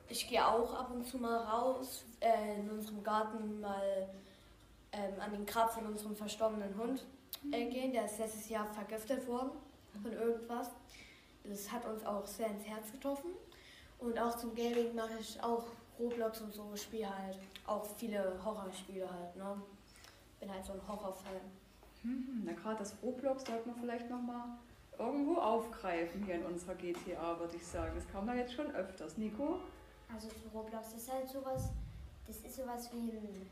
ich 0.08 0.26
gehe 0.26 0.46
auch 0.46 0.72
ab 0.72 0.90
und 0.90 1.06
zu 1.06 1.18
mal 1.18 1.36
raus 1.36 2.04
äh, 2.20 2.60
in 2.60 2.70
unserem 2.70 3.02
Garten 3.02 3.60
mal 3.60 4.08
ähm, 4.92 5.20
an 5.20 5.32
den 5.32 5.44
Grab 5.44 5.72
von 5.72 5.84
unserem 5.86 6.16
verstorbenen 6.16 6.74
Hund 6.78 7.04
äh, 7.52 7.66
gehen. 7.66 7.92
Der 7.92 8.06
ist 8.06 8.18
letztes 8.18 8.48
Jahr 8.48 8.72
vergiftet 8.72 9.26
worden 9.28 9.50
von 10.02 10.12
irgendwas. 10.12 10.70
Das 11.44 11.70
hat 11.70 11.84
uns 11.84 12.04
auch 12.06 12.26
sehr 12.26 12.48
ins 12.48 12.64
Herz 12.64 12.90
getroffen. 12.90 13.30
Und 13.98 14.18
auch 14.18 14.36
zum 14.36 14.54
Gaming 14.54 14.94
mache 14.94 15.18
ich 15.20 15.42
auch 15.42 15.64
Roblox 15.98 16.40
und 16.40 16.52
so, 16.52 16.76
spiele 16.76 17.08
halt 17.08 17.38
auch 17.66 17.84
viele 17.96 18.38
Horrorspiele 18.44 19.08
halt. 19.10 19.36
Ne? 19.36 19.60
Bin 20.38 20.52
halt 20.52 20.64
so 20.64 20.72
ein 20.72 20.80
Horrorfan. 20.86 21.40
Hm, 22.02 22.42
na 22.44 22.52
gerade 22.52 22.78
das 22.78 22.94
Roblox 23.02 23.44
sollte 23.44 23.68
man 23.68 23.76
vielleicht 23.80 24.08
nochmal 24.08 24.44
irgendwo 24.98 25.36
aufgreifen 25.36 26.24
hier 26.24 26.36
in 26.36 26.44
unserer 26.44 26.76
GTA, 26.76 27.38
würde 27.40 27.56
ich 27.56 27.66
sagen. 27.66 27.92
Das 27.96 28.06
kann 28.08 28.24
man 28.24 28.38
jetzt 28.38 28.52
schon 28.52 28.70
öfters. 28.72 29.16
Nico? 29.16 29.58
Also 30.12 30.28
zu 30.28 30.48
Roblox 30.54 30.94
ist 30.94 31.12
halt 31.12 31.28
sowas, 31.28 31.70
das 32.26 32.36
ist 32.38 32.56
sowas 32.56 32.90
wie 32.92 33.10
ein, 33.10 33.50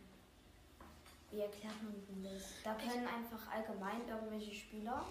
wie 1.33 1.41
erklärt 1.41 1.75
man 1.83 1.95
das? 2.23 2.43
Da 2.63 2.75
können 2.75 3.07
einfach 3.07 3.53
allgemein 3.53 4.09
irgendwelche 4.09 4.55
Spieler 4.55 5.05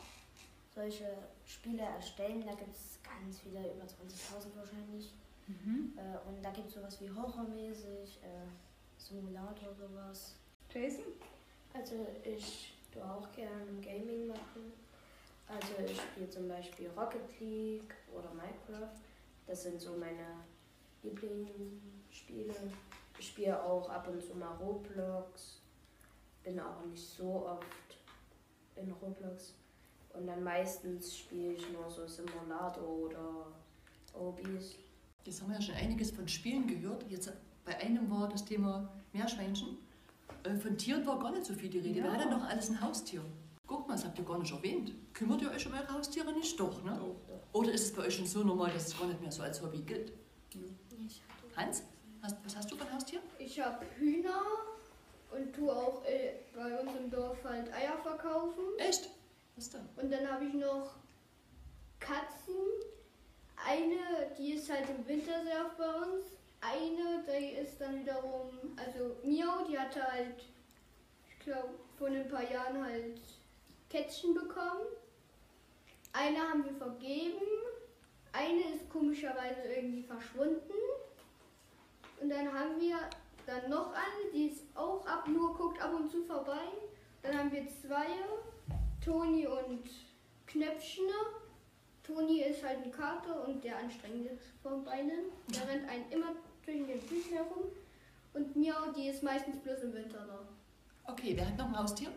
solche 0.75 1.17
Spiele 1.45 1.83
erstellen. 1.83 2.43
Da 2.45 2.53
gibt 2.53 2.75
es 2.75 2.99
ganz 3.01 3.39
viele, 3.39 3.59
über 3.59 3.85
20.000 3.85 4.57
wahrscheinlich. 4.57 5.13
Mhm. 5.47 5.97
Äh, 5.97 6.27
und 6.27 6.43
da 6.43 6.51
gibt 6.51 6.67
es 6.67 6.73
sowas 6.73 6.99
wie 7.01 7.09
horrormäßig, 7.09 8.19
äh, 8.23 8.47
Simulator, 8.97 9.73
sowas. 9.73 10.35
Jason? 10.73 11.05
Also 11.73 12.07
ich 12.23 12.73
tue 12.91 13.03
auch 13.03 13.31
gerne 13.31 13.65
Gaming 13.81 14.27
machen. 14.27 14.73
Also 15.47 15.73
ich 15.85 15.99
spiele 16.01 16.29
zum 16.29 16.47
Beispiel 16.47 16.89
Rocket 16.97 17.39
League 17.39 17.93
oder 18.11 18.29
Minecraft. 18.33 18.95
Das 19.45 19.63
sind 19.63 19.79
so 19.79 19.91
meine 19.91 20.43
Lieblingsspiele. 21.03 22.55
Ich 23.19 23.27
spiele 23.27 23.61
auch 23.61 23.89
ab 23.89 24.07
und 24.07 24.21
zu 24.21 24.35
mal 24.35 24.55
Roblox. 24.55 25.61
Bin 26.43 26.59
auch 26.59 26.83
nicht 26.85 27.07
so 27.07 27.47
oft 27.47 27.65
in 28.75 28.91
Roblox. 28.91 29.53
Und 30.13 30.27
dann 30.27 30.43
meistens 30.43 31.17
spiele 31.17 31.53
ich 31.53 31.71
nur 31.71 31.89
so 31.89 32.07
Simulator 32.07 32.87
oder 32.87 33.47
Obis. 34.13 34.75
Jetzt 35.25 35.41
haben 35.41 35.49
wir 35.49 35.55
ja 35.55 35.61
schon 35.61 35.75
einiges 35.75 36.11
von 36.11 36.27
Spielen 36.27 36.67
gehört. 36.67 37.03
Jetzt 37.09 37.31
bei 37.65 37.75
einem 37.79 38.09
war 38.11 38.29
das 38.29 38.45
Thema 38.45 38.87
Meerschweinchen. 39.11 39.77
Äh, 40.43 40.55
Von 40.55 40.77
Tieren 40.77 41.05
war 41.05 41.19
gar 41.19 41.31
nicht 41.31 41.45
so 41.45 41.53
viel 41.53 41.69
die 41.69 41.79
Rede. 41.79 41.99
Ja. 41.99 42.05
Wer 42.05 42.13
hat 42.13 42.21
denn 42.21 42.29
noch 42.29 42.43
alles 42.47 42.69
ein 42.69 42.79
Haustier? 42.79 43.21
Guck 43.65 43.87
mal, 43.87 43.95
das 43.95 44.05
habt 44.05 44.19
ihr 44.19 44.25
gar 44.25 44.37
nicht 44.37 44.53
erwähnt. 44.53 44.91
Kümmert 45.13 45.41
ihr 45.41 45.49
euch 45.49 45.65
um 45.65 45.73
eure 45.73 45.91
Haustiere 45.91 46.31
nicht? 46.33 46.59
Doch, 46.59 46.83
ne? 46.83 46.99
Oder 47.53 47.71
ist 47.71 47.85
es 47.85 47.93
bei 47.93 48.03
euch 48.03 48.15
schon 48.15 48.27
so 48.27 48.43
normal, 48.43 48.71
dass 48.71 48.87
es 48.87 48.99
gar 48.99 49.07
nicht 49.07 49.19
mehr 49.19 49.31
so 49.31 49.41
als 49.41 49.59
Hobby 49.61 49.79
gilt? 49.79 50.13
Hans, 51.55 51.83
hast, 52.21 52.37
was 52.43 52.55
hast 52.55 52.71
du 52.71 52.75
für 52.75 52.85
ein 52.85 52.93
Haustier? 52.93 53.19
Ich 53.39 53.59
habe 53.59 53.83
Hühner 53.97 54.41
und 55.31 55.53
tue 55.55 55.75
auch 55.75 56.03
äh, 56.05 56.33
bei 56.53 56.79
uns 56.79 56.91
im 57.01 57.09
Dorf 57.09 57.43
halt 57.43 57.73
Eier 57.73 57.97
verkaufen. 58.03 58.63
Echt? 58.77 59.09
Was 59.55 59.71
denn? 59.71 59.81
Und 59.95 60.11
dann 60.11 60.29
habe 60.29 60.45
ich 60.45 60.53
noch 60.53 60.95
Katzen. 61.99 62.53
Eine, 63.67 64.31
die 64.37 64.53
ist 64.53 64.69
halt 64.69 64.87
im 64.89 65.07
Winter 65.07 65.43
sehr 65.43 65.65
oft 65.65 65.77
bei 65.77 65.91
uns. 65.91 66.25
Eine, 66.61 67.23
die 67.27 67.57
ist 67.57 67.81
dann 67.81 67.99
wiederum, 67.99 68.49
also 68.77 69.15
Miau, 69.23 69.65
die 69.67 69.77
hatte 69.77 70.03
halt, 70.03 70.43
ich 71.27 71.39
glaube, 71.39 71.73
vor 71.97 72.07
ein 72.07 72.27
paar 72.27 72.49
Jahren 72.49 72.83
halt 72.83 73.19
Kätzchen 73.89 74.35
bekommen. 74.35 74.85
Eine 76.13 76.39
haben 76.39 76.63
wir 76.63 76.73
vergeben. 76.73 77.41
Eine 78.33 78.75
ist 78.75 78.89
komischerweise 78.89 79.61
irgendwie 79.63 80.03
verschwunden. 80.03 80.73
Und 82.21 82.29
dann 82.29 82.53
haben 82.53 82.79
wir 82.79 82.97
dann 83.45 83.69
noch 83.69 83.93
eine, 83.93 84.31
die 84.33 84.47
ist 84.47 84.63
auch 84.75 85.05
ab, 85.07 85.27
nur 85.27 85.55
guckt 85.55 85.81
ab 85.81 85.93
und 85.93 86.09
zu 86.09 86.23
vorbei. 86.25 86.67
Dann 87.21 87.37
haben 87.37 87.51
wir 87.51 87.67
zwei, 87.67 88.05
Toni 89.03 89.47
und 89.47 89.89
Knöpfchen. 90.45 91.09
Toni 92.05 92.41
ist 92.41 92.63
halt 92.63 92.83
ein 92.83 92.91
Kater 92.91 93.47
und 93.47 93.63
der 93.63 93.77
anstrengendste 93.77 94.37
von 94.61 94.83
beiden. 94.83 95.31
Der 95.49 95.67
rennt 95.69 95.89
einen 95.89 96.11
immer 96.11 96.35
zwischen 96.63 96.87
den 96.87 97.01
Füßen 97.01 97.33
herum. 97.33 97.63
Und 98.33 98.55
Miau, 98.55 98.91
die 98.95 99.07
ist 99.07 99.23
meistens 99.23 99.57
bloß 99.59 99.83
im 99.83 99.93
Winter 99.93 100.25
da. 100.27 100.39
Okay, 101.11 101.33
wer 101.35 101.47
hat 101.47 101.57
noch 101.57 101.67
ein 101.67 101.77
Haustier? 101.77 102.11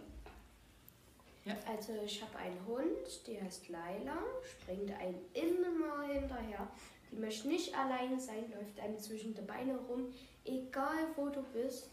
Also 1.67 1.95
ich 2.05 2.21
habe 2.23 2.37
einen 2.37 2.67
Hund, 2.67 3.27
die 3.27 3.41
heißt 3.41 3.69
Laila, 3.71 4.19
springt 4.45 4.91
einem 4.99 5.19
immer 5.33 6.03
hinterher. 6.03 6.69
Die 7.11 7.17
möchte 7.17 7.49
nicht 7.49 7.75
alleine 7.75 8.21
sein, 8.21 8.53
läuft 8.55 8.79
einem 8.81 8.99
zwischen 8.99 9.35
die 9.35 9.41
Beine 9.41 9.79
rum, 9.89 10.13
egal 10.45 11.07
wo 11.17 11.29
du 11.29 11.43
bist, 11.55 11.89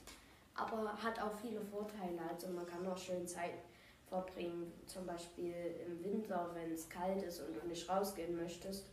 aber 0.55 0.97
hat 1.01 1.21
auch 1.21 1.33
viele 1.41 1.61
Vorteile. 1.61 2.19
Also 2.29 2.47
man 2.47 2.65
kann 2.65 2.85
auch 2.85 2.97
schön 2.97 3.25
Zeit 3.25 3.53
verbringen, 4.15 4.71
zum 4.85 5.05
Beispiel 5.05 5.53
im 5.85 6.03
Winter, 6.03 6.49
wenn 6.53 6.71
es 6.71 6.87
kalt 6.89 7.21
ist 7.23 7.41
und 7.41 7.55
du 7.55 7.67
nicht 7.67 7.87
rausgehen 7.89 8.35
möchtest, 8.35 8.85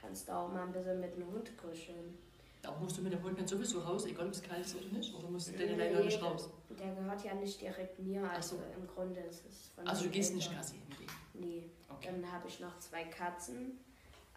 kannst 0.00 0.28
du 0.28 0.32
auch 0.32 0.48
mal 0.48 0.62
ein 0.62 0.72
bisschen 0.72 1.00
mit 1.00 1.16
dem 1.16 1.26
Hund 1.26 1.56
kuscheln. 1.56 2.16
Aber 2.62 2.76
musst 2.78 2.98
du 2.98 3.02
mit 3.02 3.12
dem 3.12 3.22
Hund 3.22 3.38
nicht 3.38 3.48
sowieso 3.48 3.80
raus, 3.80 4.04
egal 4.04 4.26
ob 4.26 4.32
es 4.32 4.42
kalt 4.42 4.64
ist 4.64 4.76
oder 4.76 4.86
nicht? 4.86 5.14
Oder 5.14 5.28
musst 5.30 5.48
du 5.48 5.52
den 5.52 5.74
alleine 5.74 6.04
nicht 6.04 6.22
raus? 6.22 6.50
Der 6.78 6.94
gehört 6.94 7.24
ja 7.24 7.34
nicht 7.34 7.60
direkt 7.60 7.98
mir, 7.98 8.30
also 8.30 8.56
so. 8.56 8.62
im 8.78 8.86
Grunde 8.86 9.20
ist 9.20 9.44
es 9.48 9.68
von 9.74 9.86
Also 9.86 10.04
du 10.04 10.10
gehst 10.10 10.34
nicht 10.34 10.48
Eltern. 10.48 10.62
Gassi 10.62 10.76
hingehen? 10.76 11.10
Nee. 11.34 11.70
Dann 12.02 12.32
habe 12.32 12.48
ich 12.48 12.60
noch 12.60 12.78
zwei 12.78 13.04
Katzen. 13.04 13.78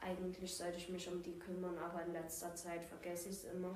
Eigentlich 0.01 0.53
sollte 0.53 0.77
ich 0.77 0.89
mich 0.89 1.07
um 1.07 1.21
die 1.21 1.37
kümmern, 1.39 1.77
aber 1.77 2.03
in 2.03 2.11
letzter 2.11 2.53
Zeit 2.55 2.83
vergesse 2.83 3.29
ich 3.29 3.35
es 3.35 3.43
immer. 3.45 3.73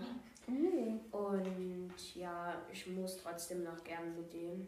Und 1.12 2.16
ja, 2.16 2.62
ich 2.72 2.88
muss 2.88 3.18
trotzdem 3.18 3.64
noch 3.64 3.82
gern 3.84 4.16
mit 4.16 4.34
denen. 4.34 4.68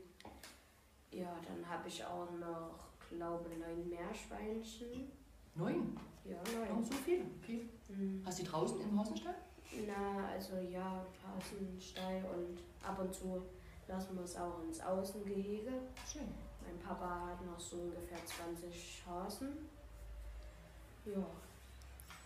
Ja, 1.11 1.35
dann 1.45 1.67
habe 1.67 1.87
ich 1.87 2.03
auch 2.05 2.29
noch, 2.39 2.79
glaube 3.09 3.49
neun 3.57 3.89
Meerschweinchen. 3.89 5.11
Neun? 5.55 5.97
Ja, 6.23 6.37
neun. 6.55 6.83
so 6.83 6.93
viele. 6.93 7.23
Okay. 7.41 7.67
Mhm. 7.89 8.21
Hast 8.25 8.39
du 8.39 8.43
die 8.43 8.49
draußen 8.49 8.81
im 8.81 8.99
Hasenstall? 8.99 9.35
Na, 9.87 10.27
also 10.27 10.57
ja, 10.57 11.05
Hasenstall 11.23 12.23
und 12.33 12.59
ab 12.87 12.99
und 12.99 13.13
zu 13.13 13.43
lassen 13.87 14.15
wir 14.15 14.23
es 14.23 14.35
auch 14.35 14.61
ins 14.63 14.79
Außengehege. 14.81 15.71
Schön. 16.11 16.27
Mein 16.63 16.79
Papa 16.79 17.27
hat 17.27 17.45
noch 17.45 17.59
so 17.59 17.77
ungefähr 17.77 18.17
20 18.25 19.03
Hasen. 19.07 19.49
Ja. 21.05 21.25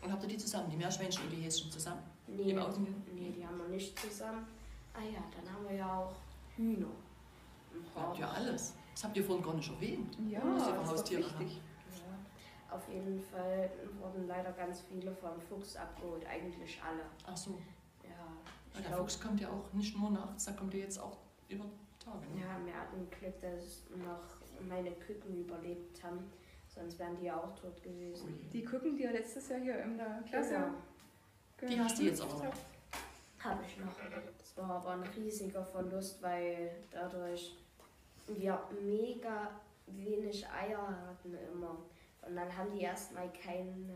Und 0.02 0.12
habt 0.12 0.24
ihr 0.24 0.30
die 0.30 0.38
zusammen, 0.38 0.70
die 0.70 0.78
Meerschweinchen 0.78 1.24
und 1.24 1.32
die 1.32 1.42
Häschen 1.42 1.72
zusammen? 1.72 2.04
Nee, 2.28 2.52
Im 2.52 2.60
Außengehege? 2.60 2.98
nee, 3.14 3.32
die 3.32 3.46
haben 3.46 3.58
wir 3.58 3.68
nicht 3.70 3.98
zusammen. 3.98 4.46
Ah 4.94 5.02
ja, 5.04 5.24
dann 5.36 5.54
haben 5.54 5.68
wir 5.68 5.76
ja 5.76 5.98
auch 5.98 6.14
Hühner. 6.56 6.88
Ihr 7.96 8.02
habt 8.02 8.18
ja 8.18 8.30
alles. 8.30 8.74
Das 8.94 9.04
habt 9.06 9.18
ihr 9.18 9.24
vorhin 9.24 9.44
gar 9.44 9.54
nicht 9.56 9.72
erwähnt. 9.72 10.18
Ja, 10.30 10.42
Was 10.44 10.68
ihr 10.68 10.74
für 10.74 10.80
das 10.80 10.84
ist 10.86 10.92
Haustiere. 10.92 11.22
Ja, 11.22 12.76
auf 12.76 12.88
jeden 12.90 13.20
Fall 13.22 13.70
wurden 14.00 14.28
leider 14.28 14.52
ganz 14.52 14.82
viele 14.82 15.14
vom 15.16 15.40
Fuchs 15.40 15.76
abgeholt, 15.76 16.26
eigentlich 16.28 16.82
alle. 16.82 17.04
Ach 17.26 17.38
so. 17.38 17.60
Ja, 18.04 18.10
Ja, 18.10 18.16
ich 18.74 18.80
der 18.82 18.88
glaub, 18.90 19.00
Fuchs 19.02 19.20
kommt 19.20 19.40
ja 19.42 19.50
auch 19.50 19.72
nicht 19.74 19.98
nur 19.98 20.12
nachts, 20.12 20.46
da 20.46 20.52
kommt 20.54 20.74
er 20.74 20.82
jetzt 20.82 21.00
auch 21.00 21.18
über 21.50 21.66
Tage. 22.04 22.26
Ne? 22.34 22.42
ja, 22.42 22.66
wir 22.66 22.74
hatten 22.74 23.10
Glück, 23.10 23.40
dass 23.42 23.84
noch 23.98 24.38
meine 24.68 24.92
Küken 24.92 25.42
überlebt 25.42 26.04
haben, 26.04 26.20
sonst 26.68 27.00
wären 27.00 27.16
die 27.18 27.26
ja 27.26 27.38
auch 27.38 27.56
tot 27.56 27.82
gewesen. 27.82 28.50
Die 28.52 28.64
Küken, 28.64 28.96
die 28.96 29.04
ja 29.04 29.12
letztes 29.12 29.50
Jahr 29.50 29.60
hier 29.60 29.84
in 29.84 29.98
der 29.98 30.22
Klasse. 30.28 30.72
Genau. 31.58 31.72
Die 31.74 31.80
hast 31.80 32.00
du 32.00 32.04
jetzt 32.04 32.22
aber 32.22 32.34
noch. 32.46 32.54
Habe 33.40 33.64
ich 33.68 33.78
noch. 33.78 33.94
Das 34.38 34.58
war 34.58 34.70
aber 34.78 34.92
ein 34.92 35.04
riesiger 35.16 35.64
Verlust, 35.64 36.22
weil 36.22 36.72
dadurch 36.92 37.58
wir 38.28 38.62
mega 38.82 39.52
wenig 39.88 40.48
Eier 40.50 40.88
hatten 41.08 41.34
immer. 41.52 41.78
Und 42.26 42.36
dann 42.36 42.56
haben 42.56 42.72
die 42.72 42.82
erstmal 42.82 43.32
keine, 43.34 43.94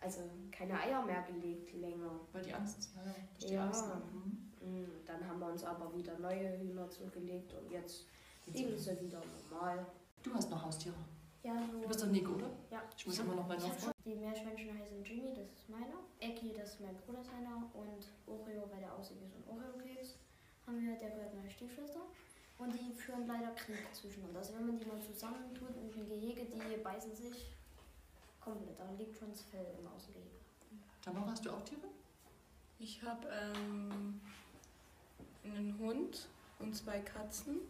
also 0.00 0.20
keine 0.52 0.78
Eier 0.80 1.02
mehr 1.04 1.22
gelegt 1.22 1.72
länger. 1.74 2.20
Weil 2.32 2.42
die 2.42 2.54
Angst, 2.54 2.90
ja, 2.94 3.02
ja, 3.04 3.14
durch 3.34 3.46
die 3.46 3.54
Ja. 3.54 3.64
Angst. 3.64 3.86
Ne? 3.88 4.02
Mhm. 4.12 4.82
Mm, 4.82 4.90
Dann 5.04 5.26
haben 5.28 5.38
wir 5.40 5.46
uns 5.48 5.64
aber 5.64 5.92
wieder 5.94 6.18
neue 6.18 6.58
Hühner 6.58 6.88
zugelegt 6.90 7.52
und 7.54 7.70
jetzt 7.70 8.06
leben 8.46 8.76
sie 8.78 9.00
wieder 9.00 9.20
normal. 9.50 9.84
Du 10.22 10.32
hast 10.34 10.50
noch 10.50 10.64
Haustiere. 10.64 10.94
Ja, 11.42 11.54
so. 11.70 11.80
Du 11.80 11.86
bist 11.88 12.02
doch 12.02 12.08
Nico, 12.08 12.32
oder? 12.32 12.50
Ja. 12.70 12.82
Ich 12.96 13.06
muss 13.06 13.18
immer 13.20 13.34
noch 13.36 13.46
mal 13.46 13.56
nachfragen. 13.56 13.92
Die 14.04 14.14
Meerschweinchen 14.16 14.76
heißen 14.78 15.04
Jimmy, 15.04 15.32
das 15.34 15.46
ist 15.52 15.68
meiner. 15.68 15.98
Ecki, 16.18 16.52
das 16.56 16.70
ist 16.74 16.80
mein 16.80 16.96
Bruder 16.96 17.22
seiner. 17.22 17.56
Und 17.74 18.08
Oreo, 18.26 18.68
weil 18.72 18.80
der 18.80 18.92
aussieht 18.94 19.18
wie 19.20 19.26
so 19.28 19.36
ein 19.36 19.44
Oreo-Keks, 19.48 20.16
haben 20.66 20.80
wir, 20.80 20.96
der 20.96 21.10
gehört 21.10 21.34
meiner 21.34 21.50
Stiefschwester. 21.50 22.00
Und 22.58 22.72
die 22.72 22.92
führen 22.94 23.26
leider 23.26 23.50
Krieg 23.50 23.76
zwischeneinander. 23.92 24.40
Also 24.40 24.54
wenn 24.54 24.66
man 24.66 24.78
die 24.78 24.86
mal 24.86 25.00
zusammentut 25.00 25.76
in 25.76 26.00
ein 26.00 26.08
Gehege, 26.08 26.46
die 26.46 26.76
beißen 26.82 27.14
sich 27.14 27.52
komplett. 28.40 28.78
Da 28.78 28.90
liegt 28.98 29.18
schon 29.18 29.30
das 29.30 29.42
Fell 29.42 29.66
im 29.78 29.86
Außengehege. 29.86 30.36
Tamara, 31.02 31.30
hast 31.30 31.44
du 31.44 31.50
auch 31.50 31.62
Tiere? 31.62 31.88
Ich 32.78 33.02
habe 33.02 33.28
ähm, 33.28 34.20
einen 35.44 35.78
Hund 35.78 36.28
und 36.58 36.74
zwei 36.74 37.00
Katzen. 37.00 37.60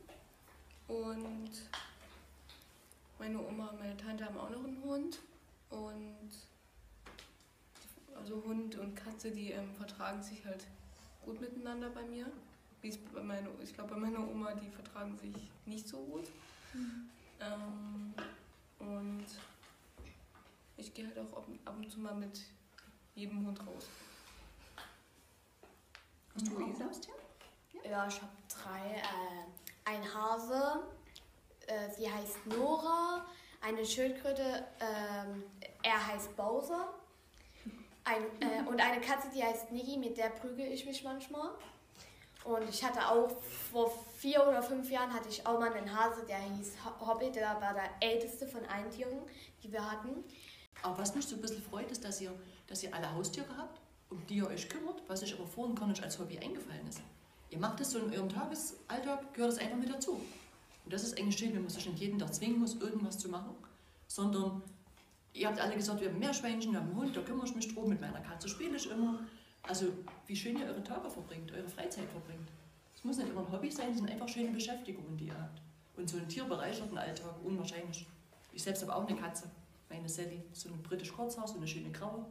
Und 0.88 1.50
meine 3.18 3.40
Oma 3.40 3.68
und 3.68 3.80
meine 3.80 3.96
Tante 3.96 4.24
haben 4.24 4.38
auch 4.38 4.50
noch 4.50 4.64
einen 4.64 4.82
Hund. 4.82 5.18
Und 5.70 6.30
also 8.14 8.42
Hund 8.44 8.76
und 8.76 8.94
Katze, 8.94 9.30
die 9.30 9.52
ähm, 9.52 9.74
vertragen 9.74 10.22
sich 10.22 10.44
halt 10.44 10.66
gut 11.24 11.40
miteinander 11.40 11.90
bei 11.90 12.02
mir. 12.02 12.26
Wie 12.86 12.90
es 12.90 12.98
bei 12.98 13.20
meine, 13.20 13.48
ich 13.60 13.74
glaube, 13.74 13.94
bei 13.94 14.00
meiner 14.00 14.20
Oma, 14.20 14.54
die 14.54 14.70
vertragen 14.70 15.18
sich 15.18 15.34
nicht 15.64 15.88
so 15.88 15.98
gut. 16.04 16.28
Ähm, 17.40 18.14
und 18.78 19.26
ich 20.76 20.94
gehe 20.94 21.08
halt 21.08 21.18
auch 21.18 21.38
ab, 21.38 21.48
ab 21.64 21.74
und 21.76 21.90
zu 21.90 21.98
mal 21.98 22.14
mit 22.14 22.42
jedem 23.16 23.44
Hund 23.44 23.58
raus. 23.58 23.88
Hast 26.32 26.46
du 26.46 26.54
auch 26.54 26.60
ein 26.60 26.88
Haustier? 26.88 27.14
Ja, 27.82 28.06
ich 28.06 28.22
habe 28.22 28.32
drei. 28.48 28.98
Äh, 28.98 29.46
ein 29.84 30.14
Hase, 30.14 30.84
äh, 31.66 31.90
sie 31.90 32.08
heißt 32.08 32.46
Nora. 32.46 33.26
Eine 33.62 33.84
Schildkröte, 33.84 34.64
ähm, 34.78 35.42
er 35.82 36.06
heißt 36.06 36.36
Bowser. 36.36 36.94
Ein, 38.04 38.22
äh, 38.40 38.62
und 38.68 38.80
eine 38.80 39.00
Katze, 39.00 39.28
die 39.34 39.42
heißt 39.42 39.72
Niki, 39.72 39.96
mit 39.96 40.16
der 40.16 40.28
prügel 40.28 40.70
ich 40.70 40.86
mich 40.86 41.02
manchmal. 41.02 41.50
Und 42.46 42.68
ich 42.68 42.84
hatte 42.84 43.00
auch 43.08 43.28
vor 43.72 43.92
vier 44.16 44.46
oder 44.46 44.62
fünf 44.62 44.88
Jahren 44.90 45.12
hatte 45.12 45.28
ich 45.28 45.44
auch 45.44 45.58
mal 45.58 45.72
einen 45.72 45.92
Hase, 45.94 46.24
der 46.28 46.38
hieß 46.38 46.74
Ho- 46.84 47.06
Hobbit, 47.06 47.34
der 47.34 47.60
war 47.60 47.74
der 47.74 47.90
älteste 48.00 48.46
von 48.46 48.64
allen 48.66 48.88
Tieren, 48.90 49.18
die 49.62 49.72
wir 49.72 49.90
hatten. 49.90 50.22
Aber 50.82 50.98
was 50.98 51.14
mich 51.14 51.26
so 51.26 51.34
ein 51.34 51.40
bisschen 51.42 51.62
freut, 51.62 51.90
ist, 51.90 52.04
dass 52.04 52.20
ihr, 52.20 52.32
dass 52.68 52.82
ihr 52.84 52.94
alle 52.94 53.12
Haustiere 53.12 53.48
habt, 53.56 53.80
um 54.10 54.24
die 54.28 54.36
ihr 54.36 54.46
euch 54.46 54.68
kümmert, 54.68 55.02
was 55.08 55.22
euch 55.24 55.34
aber 55.34 55.46
vorhin 55.46 55.74
gar 55.74 55.88
nicht 55.88 56.02
als 56.02 56.18
Hobby 56.18 56.38
eingefallen 56.38 56.86
ist. 56.88 57.00
Ihr 57.50 57.58
macht 57.58 57.80
es 57.80 57.90
so 57.90 57.98
in 57.98 58.12
eurem 58.12 58.28
Tagesalltag, 58.28 59.34
gehört 59.34 59.52
es 59.52 59.58
einfach 59.58 59.76
mit 59.76 59.92
dazu. 59.92 60.12
Und 60.84 60.92
das 60.92 61.02
ist 61.02 61.18
eigentlich 61.18 61.36
schön, 61.36 61.52
wenn 61.52 61.62
man 61.62 61.70
sich 61.70 61.84
nicht 61.86 61.98
jeden 61.98 62.18
Tag 62.18 62.32
zwingen 62.32 62.60
muss, 62.60 62.76
irgendwas 62.76 63.18
zu 63.18 63.28
machen, 63.28 63.56
sondern 64.06 64.62
ihr 65.32 65.48
habt 65.48 65.58
alle 65.60 65.74
gesagt, 65.74 66.00
wir 66.00 66.08
haben 66.08 66.18
Meerschweinchen, 66.20 66.70
wir 66.72 66.78
haben 66.80 66.90
einen 66.90 66.96
Hund, 66.96 67.16
da 67.16 67.22
kümmere 67.22 67.46
ich 67.46 67.56
mich 67.56 67.74
drum, 67.74 67.88
mit 67.88 68.00
meiner 68.00 68.20
Katze 68.20 68.48
spiele 68.48 68.76
ich 68.76 68.88
immer. 68.88 69.18
Also 69.68 69.92
wie 70.26 70.36
schön 70.36 70.58
ihr 70.58 70.66
eure 70.66 70.82
Tage 70.82 71.10
verbringt, 71.10 71.52
eure 71.52 71.68
Freizeit 71.68 72.08
verbringt. 72.08 72.48
Es 72.94 73.04
muss 73.04 73.18
nicht 73.18 73.28
immer 73.28 73.40
ein 73.40 73.52
Hobby 73.52 73.70
sein, 73.70 73.90
es 73.90 73.98
sind 73.98 74.10
einfach 74.10 74.28
schöne 74.28 74.50
Beschäftigungen, 74.50 75.16
die 75.16 75.26
ihr 75.26 75.40
habt. 75.40 75.60
Und 75.96 76.08
so 76.08 76.18
ein 76.18 76.28
Tier 76.28 76.44
bereichert 76.44 76.90
den 76.90 76.98
Alltag 76.98 77.34
unwahrscheinlich. 77.42 78.06
Ich 78.52 78.62
selbst 78.62 78.82
habe 78.82 78.94
auch 78.94 79.06
eine 79.06 79.18
Katze, 79.18 79.50
meine 79.88 80.08
Sally, 80.08 80.42
so 80.52 80.68
eine 80.68 80.78
britisch 80.78 81.12
Kurzhaar, 81.12 81.48
so 81.48 81.56
eine 81.56 81.66
schöne 81.66 81.90
graue. 81.90 82.26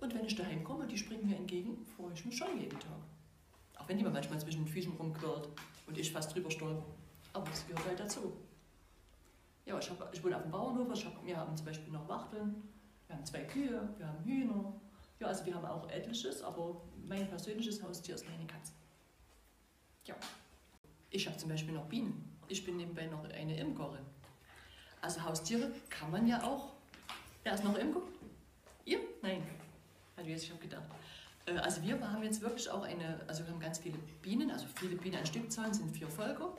Und 0.00 0.14
wenn 0.14 0.24
ich 0.24 0.36
daheim 0.36 0.62
komme 0.64 0.86
die 0.86 0.96
springt 0.96 1.24
mir 1.24 1.36
entgegen, 1.36 1.84
freue 1.96 2.12
ich 2.12 2.24
mich 2.24 2.36
schon 2.36 2.58
jeden 2.58 2.78
Tag. 2.78 3.00
Auch 3.76 3.88
wenn 3.88 3.98
die 3.98 4.04
mir 4.04 4.10
manchmal 4.10 4.40
zwischen 4.40 4.64
den 4.64 4.72
Füßen 4.72 4.92
rumquirlt 4.96 5.48
und 5.86 5.98
ich 5.98 6.12
fast 6.12 6.34
drüber 6.34 6.50
stolper. 6.50 6.84
Aber 7.32 7.46
das 7.48 7.66
gehört 7.66 7.86
halt 7.86 8.00
dazu. 8.00 8.32
Ja, 9.64 9.78
ich, 9.78 9.90
hab, 9.90 10.14
ich 10.14 10.24
wohne 10.24 10.36
auf 10.36 10.42
dem 10.42 10.50
Bauernhof, 10.50 10.88
ich 10.94 11.04
hab, 11.04 11.24
wir 11.24 11.36
haben 11.36 11.56
zum 11.56 11.66
Beispiel 11.66 11.92
noch 11.92 12.08
Wachteln, 12.08 12.62
wir 13.06 13.16
haben 13.16 13.24
zwei 13.24 13.42
Kühe, 13.42 13.88
wir 13.96 14.06
haben 14.06 14.24
Hühner. 14.24 14.72
Ja, 15.20 15.26
also 15.26 15.44
wir 15.44 15.54
haben 15.54 15.64
auch 15.64 15.88
etliches, 15.90 16.42
aber 16.42 16.80
mein 17.06 17.28
persönliches 17.28 17.82
Haustier 17.82 18.14
ist 18.14 18.28
meine 18.28 18.46
Katze. 18.46 18.72
Ja. 20.04 20.14
Ich 21.10 21.26
habe 21.26 21.36
zum 21.36 21.48
Beispiel 21.48 21.74
noch 21.74 21.86
Bienen. 21.86 22.38
Ich 22.48 22.64
bin 22.64 22.76
nebenbei 22.76 23.06
noch 23.06 23.24
eine 23.24 23.58
Imkerin. 23.58 24.04
Also 25.00 25.22
Haustiere 25.22 25.70
kann 25.90 26.10
man 26.10 26.26
ja 26.26 26.42
auch. 26.42 26.72
Wer 27.42 27.54
ist 27.54 27.64
noch 27.64 27.76
Imker? 27.76 28.02
Ihr? 28.84 29.00
Nein. 29.22 29.42
Also 30.16 30.30
jetzt, 30.30 30.44
ich 30.44 30.50
habe 30.50 30.60
gedacht. 30.60 30.84
Äh, 31.46 31.56
Also 31.58 31.82
wir 31.82 32.00
haben 32.00 32.22
jetzt 32.22 32.40
wirklich 32.40 32.68
auch 32.70 32.82
eine, 32.82 33.20
also 33.26 33.44
wir 33.44 33.52
haben 33.52 33.60
ganz 33.60 33.78
viele 33.78 33.98
Bienen, 34.22 34.50
also 34.50 34.66
viele 34.76 34.96
Bienen 34.96 35.16
an 35.16 35.26
Stückzahlen 35.26 35.72
sind 35.74 35.90
vier 35.90 36.08
Völker. 36.08 36.56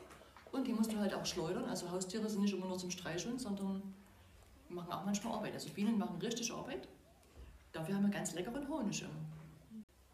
Und 0.51 0.65
die 0.67 0.73
musst 0.73 0.91
du 0.91 0.97
halt 0.97 1.13
auch 1.13 1.25
schleudern. 1.25 1.65
Also 1.65 1.89
Haustiere 1.91 2.27
sind 2.29 2.41
nicht 2.41 2.53
immer 2.53 2.65
nur 2.65 2.77
zum 2.77 2.89
Streicheln, 2.91 3.37
sondern 3.37 3.93
machen 4.67 4.91
auch 4.91 5.05
manchmal 5.05 5.33
Arbeit. 5.33 5.53
Also 5.53 5.69
Bienen 5.69 5.97
machen 5.97 6.17
richtig 6.19 6.51
Arbeit. 6.51 6.87
Dafür 7.71 7.95
haben 7.95 8.03
wir 8.03 8.09
ganz 8.09 8.33
leckeren 8.33 8.67
Honig 8.67 9.01
immer. 9.01 9.11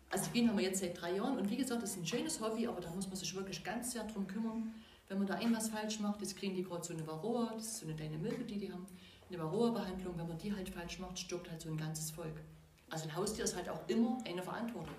Also 0.10 0.30
Bienen 0.32 0.50
haben 0.50 0.58
wir 0.58 0.65
jetzt 0.65 0.80
seit 0.80 1.00
drei 1.00 1.15
Jahren 1.15 1.38
und 1.38 1.50
wie 1.50 1.58
gesagt, 1.58 1.82
das 1.82 1.91
ist 1.91 1.98
ein 1.98 2.06
schönes 2.06 2.39
Hobby, 2.39 2.68
aber 2.68 2.80
da 2.80 2.89
muss 2.91 3.08
man 3.08 3.15
sich 3.15 3.36
wirklich 3.36 3.63
ganz 3.63 3.91
sehr 3.91 4.04
drum 4.04 4.28
kümmern. 4.28 4.74
Wenn 5.08 5.18
man 5.18 5.28
da 5.28 5.39
irgendwas 5.39 5.70
falsch 5.70 6.00
macht, 6.00 6.22
jetzt 6.22 6.38
kriegen 6.38 6.56
die 6.56 6.63
gerade 6.63 6.84
so 6.84 6.94
eine 6.94 7.06
Varroa, 7.06 7.52
das 7.54 7.65
ist 7.65 7.78
so 7.80 7.86
eine 7.86 7.96
kleine 7.96 8.18
Milbe, 8.18 8.44
die 8.44 8.58
die 8.58 8.72
haben, 8.72 8.86
eine 9.30 9.39
Varroa-Behandlung, 9.39 10.18
wenn 10.18 10.28
man 10.28 10.38
die 10.38 10.54
halt 10.54 10.70
falsch 10.70 11.00
macht, 11.00 11.20
stirbt 11.20 11.50
halt 11.50 11.62
so 11.62 11.70
ein 11.70 11.78
ganzes 11.78 12.12
Volk. 12.12 12.41
Also 12.89 13.06
ein 13.06 13.15
Haustier 13.15 13.44
ist 13.44 13.56
halt 13.56 13.70
auch 13.70 13.88
immer 13.88 14.18
eine 14.26 14.41
Verantwortung. 14.41 14.96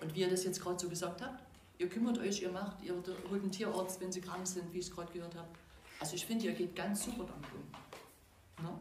Und 0.00 0.14
wie 0.14 0.20
ihr 0.20 0.30
das 0.30 0.44
jetzt 0.44 0.60
gerade 0.62 0.78
so 0.78 0.88
gesagt 0.88 1.22
habt, 1.22 1.42
ihr 1.78 1.88
kümmert 1.88 2.18
euch, 2.18 2.42
ihr 2.42 2.50
macht, 2.50 2.82
ihr 2.82 2.94
holt 2.94 3.42
einen 3.42 3.50
Tierarzt, 3.50 4.00
wenn 4.00 4.12
sie 4.12 4.20
krank 4.20 4.46
sind, 4.46 4.72
wie 4.72 4.78
ich 4.78 4.86
es 4.86 4.90
gerade 4.90 5.12
gehört 5.12 5.34
habe. 5.34 5.48
Also 5.98 6.14
ich 6.14 6.24
finde, 6.24 6.46
ihr 6.46 6.52
geht 6.52 6.74
ganz 6.76 7.04
super 7.04 7.24
damit 7.24 7.46
um. 7.52 8.64
Ne? 8.64 8.78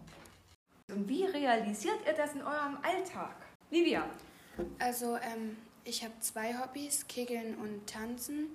Und 0.92 1.08
wie 1.08 1.26
realisiert 1.26 2.00
ihr 2.06 2.14
das 2.14 2.34
in 2.34 2.42
eurem 2.42 2.78
Alltag? 2.82 3.36
Livia. 3.70 4.06
Also 4.80 5.18
ähm, 5.18 5.58
ich 5.84 6.04
habe 6.04 6.14
zwei 6.20 6.58
Hobbys, 6.58 7.08
Kegeln 7.08 7.56
und 7.56 7.88
Tanzen. 7.88 8.48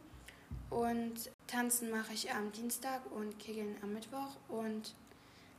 Und 0.71 1.31
Tanzen 1.47 1.91
mache 1.91 2.13
ich 2.13 2.33
am 2.33 2.51
Dienstag 2.53 3.01
und 3.13 3.39
Kegeln 3.39 3.77
am 3.83 3.95
Mittwoch. 3.95 4.37
Und 4.49 4.95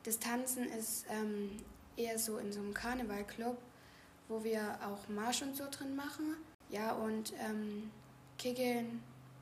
das 0.04 0.20
Tanzen 0.20 0.66
ist 0.66 1.06
ähm, 1.10 1.52
eher 1.98 2.20
so 2.20 2.38
in 2.38 2.52
so 2.52 2.60
einem 2.60 2.74
Karnevalclub, 2.74 3.58
wo 4.28 4.44
wir 4.44 4.78
auch 4.86 5.08
Marsch 5.08 5.42
und 5.42 5.56
so 5.56 5.66
drin 5.70 5.96
machen. 5.96 6.36
Ja, 6.70 6.94
und 6.94 7.34
ähm, 7.40 7.92
Kegeln 8.38 9.02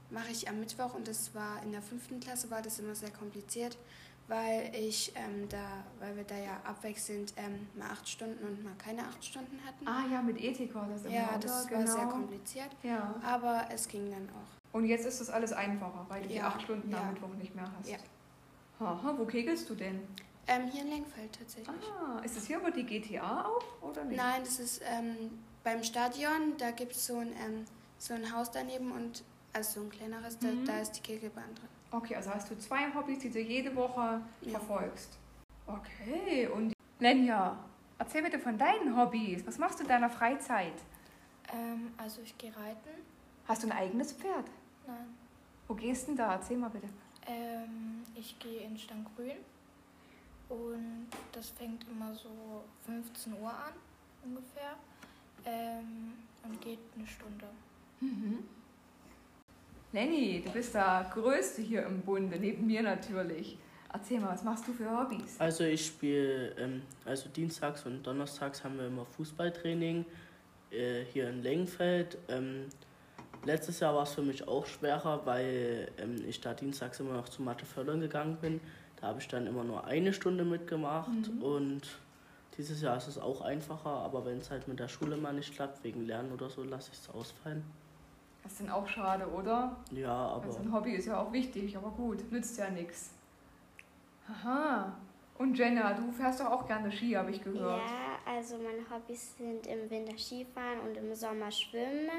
mache 0.09 0.31
ich 0.31 0.47
am 0.47 0.59
Mittwoch 0.59 0.93
und 0.93 1.07
das 1.07 1.33
war 1.33 1.61
in 1.63 1.71
der 1.71 1.81
fünften 1.81 2.19
Klasse 2.19 2.51
war 2.51 2.61
das 2.61 2.79
immer 2.79 2.95
sehr 2.95 3.11
kompliziert, 3.11 3.77
weil 4.27 4.71
ich 4.75 5.11
ähm, 5.15 5.47
da, 5.49 5.83
weil 5.99 6.15
wir 6.15 6.23
da 6.23 6.35
ja 6.37 6.59
abwechselnd 6.63 7.33
ähm, 7.37 7.67
mal 7.75 7.89
acht 7.91 8.07
Stunden 8.07 8.43
und 8.45 8.63
mal 8.63 8.73
keine 8.77 9.03
acht 9.07 9.23
Stunden 9.23 9.59
hatten. 9.65 9.87
Ah 9.87 10.05
ja, 10.11 10.21
mit 10.21 10.41
Ethik 10.41 10.73
war 10.73 10.87
das 10.87 11.01
immer, 11.05 11.13
Ja, 11.13 11.37
das 11.37 11.69
war 11.71 11.79
Genau. 11.79 11.91
sehr 11.91 12.05
kompliziert. 12.07 12.69
Ja. 12.83 13.15
Aber 13.25 13.65
es 13.71 13.87
ging 13.87 14.09
dann 14.11 14.29
auch. 14.29 14.75
Und 14.77 14.85
jetzt 14.85 15.05
ist 15.05 15.19
das 15.21 15.29
alles 15.29 15.53
einfacher, 15.53 16.05
weil 16.09 16.21
du 16.23 16.29
die 16.29 16.35
Ja, 16.35 16.47
acht 16.47 16.61
Stunden 16.63 16.89
ja. 16.91 17.01
am 17.01 17.13
Mittwoch 17.13 17.33
nicht 17.35 17.53
mehr 17.53 17.69
hast. 17.77 17.89
Ja. 17.89 17.97
Aha, 18.79 19.13
wo 19.17 19.25
kegelst 19.25 19.69
du 19.69 19.75
denn? 19.75 20.01
Ähm, 20.47 20.67
hier 20.71 20.81
in 20.81 20.89
Lenkfeld 20.89 21.37
tatsächlich. 21.37 21.69
Ah, 22.01 22.19
ist 22.23 22.35
es 22.35 22.47
hier 22.47 22.57
über 22.57 22.71
die 22.71 22.83
GTA 22.85 23.45
auch 23.45 23.63
oder 23.81 24.03
nicht? 24.03 24.17
Nein, 24.17 24.41
das 24.43 24.59
ist 24.59 24.81
ähm, 24.85 25.39
beim 25.63 25.83
Stadion, 25.83 26.57
da 26.57 26.71
gibt 26.71 26.93
es 26.93 27.05
so, 27.05 27.17
ein, 27.19 27.29
ähm, 27.45 27.65
so 27.97 28.13
ein 28.13 28.33
Haus 28.35 28.51
daneben 28.51 28.91
und 28.91 29.23
also 29.53 29.79
so 29.79 29.85
ein 29.85 29.89
kleineres, 29.91 30.37
da, 30.39 30.47
Mhm. 30.47 30.65
da 30.65 30.79
ist 30.79 30.93
die 30.93 31.01
Kegelbahn 31.01 31.53
drin. 31.55 31.69
Okay, 31.93 32.15
also 32.15 32.31
hast 32.31 32.49
du 32.49 32.57
zwei 32.57 32.91
Hobbys, 32.91 33.19
die 33.19 33.29
du 33.29 33.39
jede 33.39 33.75
Woche 33.75 34.19
verfolgst. 34.49 35.19
Okay, 35.67 36.47
und 36.47 36.73
Lenja, 36.99 37.55
erzähl 37.99 38.23
bitte 38.23 38.39
von 38.39 38.57
deinen 38.57 38.97
Hobbys. 38.97 39.45
Was 39.45 39.59
machst 39.59 39.77
du 39.77 39.83
in 39.83 39.89
deiner 39.89 40.09
Freizeit? 40.09 40.73
Ähm, 41.53 41.91
also 41.97 42.21
ich 42.23 42.35
gehe 42.39 42.49
reiten. 42.55 42.89
Hast 43.47 43.61
du 43.61 43.67
ein 43.67 43.73
eigenes 43.77 44.11
Pferd? 44.13 44.49
Nein. 44.87 45.15
Wo 45.67 45.75
gehst 45.75 46.03
du 46.03 46.07
denn 46.07 46.17
da? 46.17 46.33
Erzähl 46.33 46.57
mal 46.57 46.69
bitte. 46.69 46.89
Ähm, 47.27 48.01
ich 48.15 48.39
gehe 48.39 48.61
in 48.61 48.75
Stanggrün 48.75 49.37
und 50.49 51.07
das 51.31 51.49
fängt 51.49 51.87
immer 51.87 52.15
so 52.15 52.63
15 52.87 53.33
Uhr 53.39 53.51
an 53.51 53.73
ungefähr 54.23 54.73
ähm, 55.45 56.13
und 56.43 56.59
geht 56.59 56.79
eine 56.97 57.05
Stunde. 57.05 57.45
Mhm. 57.99 58.39
Lenny, 59.93 60.41
du 60.43 60.51
bist 60.51 60.73
der 60.73 61.09
Größte 61.13 61.61
hier 61.61 61.85
im 61.85 62.01
Bunde, 62.01 62.37
neben 62.39 62.65
mir 62.65 62.81
natürlich. 62.81 63.57
Erzähl 63.93 64.19
mal, 64.19 64.29
was 64.33 64.43
machst 64.43 64.67
du 64.67 64.73
für 64.73 64.89
Hobbys? 64.89 65.39
Also 65.39 65.63
ich 65.65 65.85
spiele, 65.85 66.49
ähm, 66.57 66.81
also 67.05 67.29
dienstags 67.29 67.85
und 67.85 68.01
donnerstags 68.01 68.63
haben 68.63 68.79
wir 68.79 68.87
immer 68.87 69.05
Fußballtraining 69.05 70.03
äh, 70.71 71.03
hier 71.13 71.29
in 71.29 71.43
Lengenfeld. 71.43 72.17
Ähm, 72.27 72.65
letztes 73.45 73.79
Jahr 73.81 73.93
war 73.93 74.01
es 74.03 74.13
für 74.13 74.23
mich 74.23 74.47
auch 74.47 74.65
schwerer, 74.65 75.21
weil 75.25 75.91
ähm, 75.99 76.15
ich 76.27 76.41
da 76.41 76.55
dienstags 76.55 76.99
immer 76.99 77.13
noch 77.13 77.29
zu 77.29 77.43
Mathe 77.43 77.65
fördern 77.67 77.99
gegangen 78.01 78.37
bin. 78.41 78.61
Da 78.99 79.07
habe 79.09 79.19
ich 79.19 79.27
dann 79.27 79.45
immer 79.45 79.63
nur 79.63 79.85
eine 79.85 80.11
Stunde 80.11 80.43
mitgemacht 80.43 81.09
Mhm. 81.29 81.43
und 81.43 81.81
dieses 82.57 82.81
Jahr 82.81 82.97
ist 82.97 83.07
es 83.07 83.19
auch 83.19 83.41
einfacher, 83.41 83.89
aber 83.91 84.25
wenn 84.25 84.39
es 84.39 84.49
halt 84.49 84.67
mit 84.67 84.79
der 84.79 84.87
Schule 84.87 85.17
mal 85.17 85.33
nicht 85.33 85.53
klappt, 85.53 85.83
wegen 85.83 86.07
Lernen 86.07 86.31
oder 86.31 86.49
so, 86.49 86.63
lasse 86.63 86.89
ich 86.93 86.99
es 86.99 87.09
ausfallen. 87.11 87.63
Das 88.43 88.51
ist 88.53 88.61
dann 88.61 88.69
auch 88.69 88.87
schade, 88.87 89.25
oder? 89.27 89.77
Ja, 89.91 90.13
aber 90.13 90.45
Also 90.45 90.59
ein 90.59 90.71
Hobby 90.73 90.91
ist 90.91 91.05
ja 91.05 91.19
auch 91.19 91.31
wichtig, 91.31 91.75
aber 91.77 91.89
gut, 91.91 92.29
nützt 92.31 92.57
ja 92.57 92.69
nichts. 92.69 93.11
Aha. 94.29 94.93
Und 95.37 95.57
Jenna, 95.57 95.93
du 95.93 96.11
fährst 96.11 96.39
doch 96.41 96.51
auch 96.51 96.67
gerne 96.67 96.91
Ski, 96.91 97.13
habe 97.13 97.31
ich 97.31 97.43
gehört. 97.43 97.81
Ja, 97.81 98.33
also 98.33 98.57
meine 98.57 98.87
Hobbys 98.89 99.37
sind 99.37 99.65
im 99.67 99.89
Winter 99.89 100.17
Skifahren 100.17 100.79
und 100.81 100.95
im 100.97 101.15
Sommer 101.15 101.51
Schwimmen. 101.51 102.09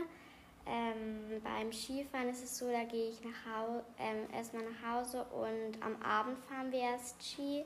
Ähm, 0.67 1.43
beim 1.43 1.71
Skifahren 1.73 2.31
ist 2.31 2.43
es 2.43 2.59
so, 2.59 2.71
da 2.71 2.85
gehe 2.85 3.11
ich 3.11 3.21
nach 3.23 3.31
Hau 3.47 3.83
ähm, 3.99 4.27
erstmal 4.35 4.63
nach 4.65 4.95
Hause 4.95 5.25
und 5.25 5.83
am 5.83 6.01
Abend 6.03 6.39
fahren 6.49 6.73
wir 6.73 6.81
erst 6.81 7.23
Ski, 7.23 7.65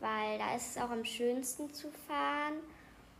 weil 0.00 0.38
da 0.38 0.54
ist 0.54 0.76
es 0.76 0.82
auch 0.82 0.90
am 0.90 1.04
schönsten 1.04 1.72
zu 1.72 1.90
fahren. 1.90 2.54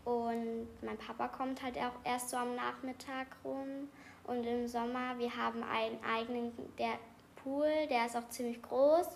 Und 0.06 0.68
mein 0.82 0.96
Papa 0.96 1.26
kommt 1.28 1.62
halt 1.62 1.76
auch 1.78 1.92
erst 2.04 2.30
so 2.30 2.36
am 2.36 2.54
Nachmittag 2.54 3.26
rum. 3.44 3.88
Und 4.24 4.44
im 4.44 4.66
Sommer, 4.68 5.18
wir 5.18 5.36
haben 5.36 5.62
einen 5.64 5.98
eigenen 6.04 6.52
der 6.78 6.94
Pool, 7.42 7.68
der 7.90 8.06
ist 8.06 8.16
auch 8.16 8.28
ziemlich 8.28 8.62
groß. 8.62 9.06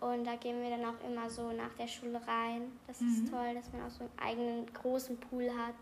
Und 0.00 0.24
da 0.24 0.34
gehen 0.36 0.60
wir 0.60 0.70
dann 0.70 0.84
auch 0.84 1.08
immer 1.08 1.30
so 1.30 1.52
nach 1.52 1.72
der 1.78 1.86
Schule 1.86 2.20
rein. 2.26 2.72
Das 2.88 3.00
Mhm. 3.00 3.08
ist 3.08 3.30
toll, 3.30 3.54
dass 3.54 3.72
man 3.72 3.86
auch 3.86 3.90
so 3.90 4.00
einen 4.04 4.18
eigenen 4.18 4.72
großen 4.74 5.16
Pool 5.18 5.48
hat. 5.50 5.74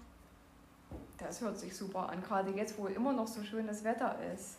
Das 1.19 1.41
hört 1.41 1.59
sich 1.59 1.75
super 1.75 2.11
an, 2.11 2.23
gerade 2.23 2.51
jetzt, 2.51 2.77
wo 2.79 2.87
immer 2.89 3.13
noch 3.13 3.27
so 3.27 3.43
schönes 3.43 3.83
Wetter 3.85 4.17
ist. 4.35 4.59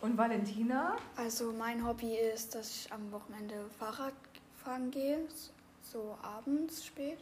Und 0.00 0.18
Valentina? 0.18 0.96
Also 1.16 1.52
mein 1.52 1.86
Hobby 1.86 2.16
ist, 2.16 2.54
dass 2.56 2.70
ich 2.70 2.92
am 2.92 3.10
Wochenende 3.12 3.54
Fahrrad 3.78 4.12
fahren 4.56 4.90
gehe, 4.90 5.20
so 5.82 6.16
abends 6.22 6.84
spät, 6.84 7.18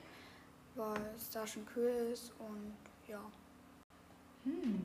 weil 0.77 1.01
es 1.17 1.31
da 1.31 1.47
schon 1.47 1.65
kühl 1.67 2.11
ist 2.13 2.33
und 2.39 2.73
ja. 3.09 3.21
Hm. 4.45 4.85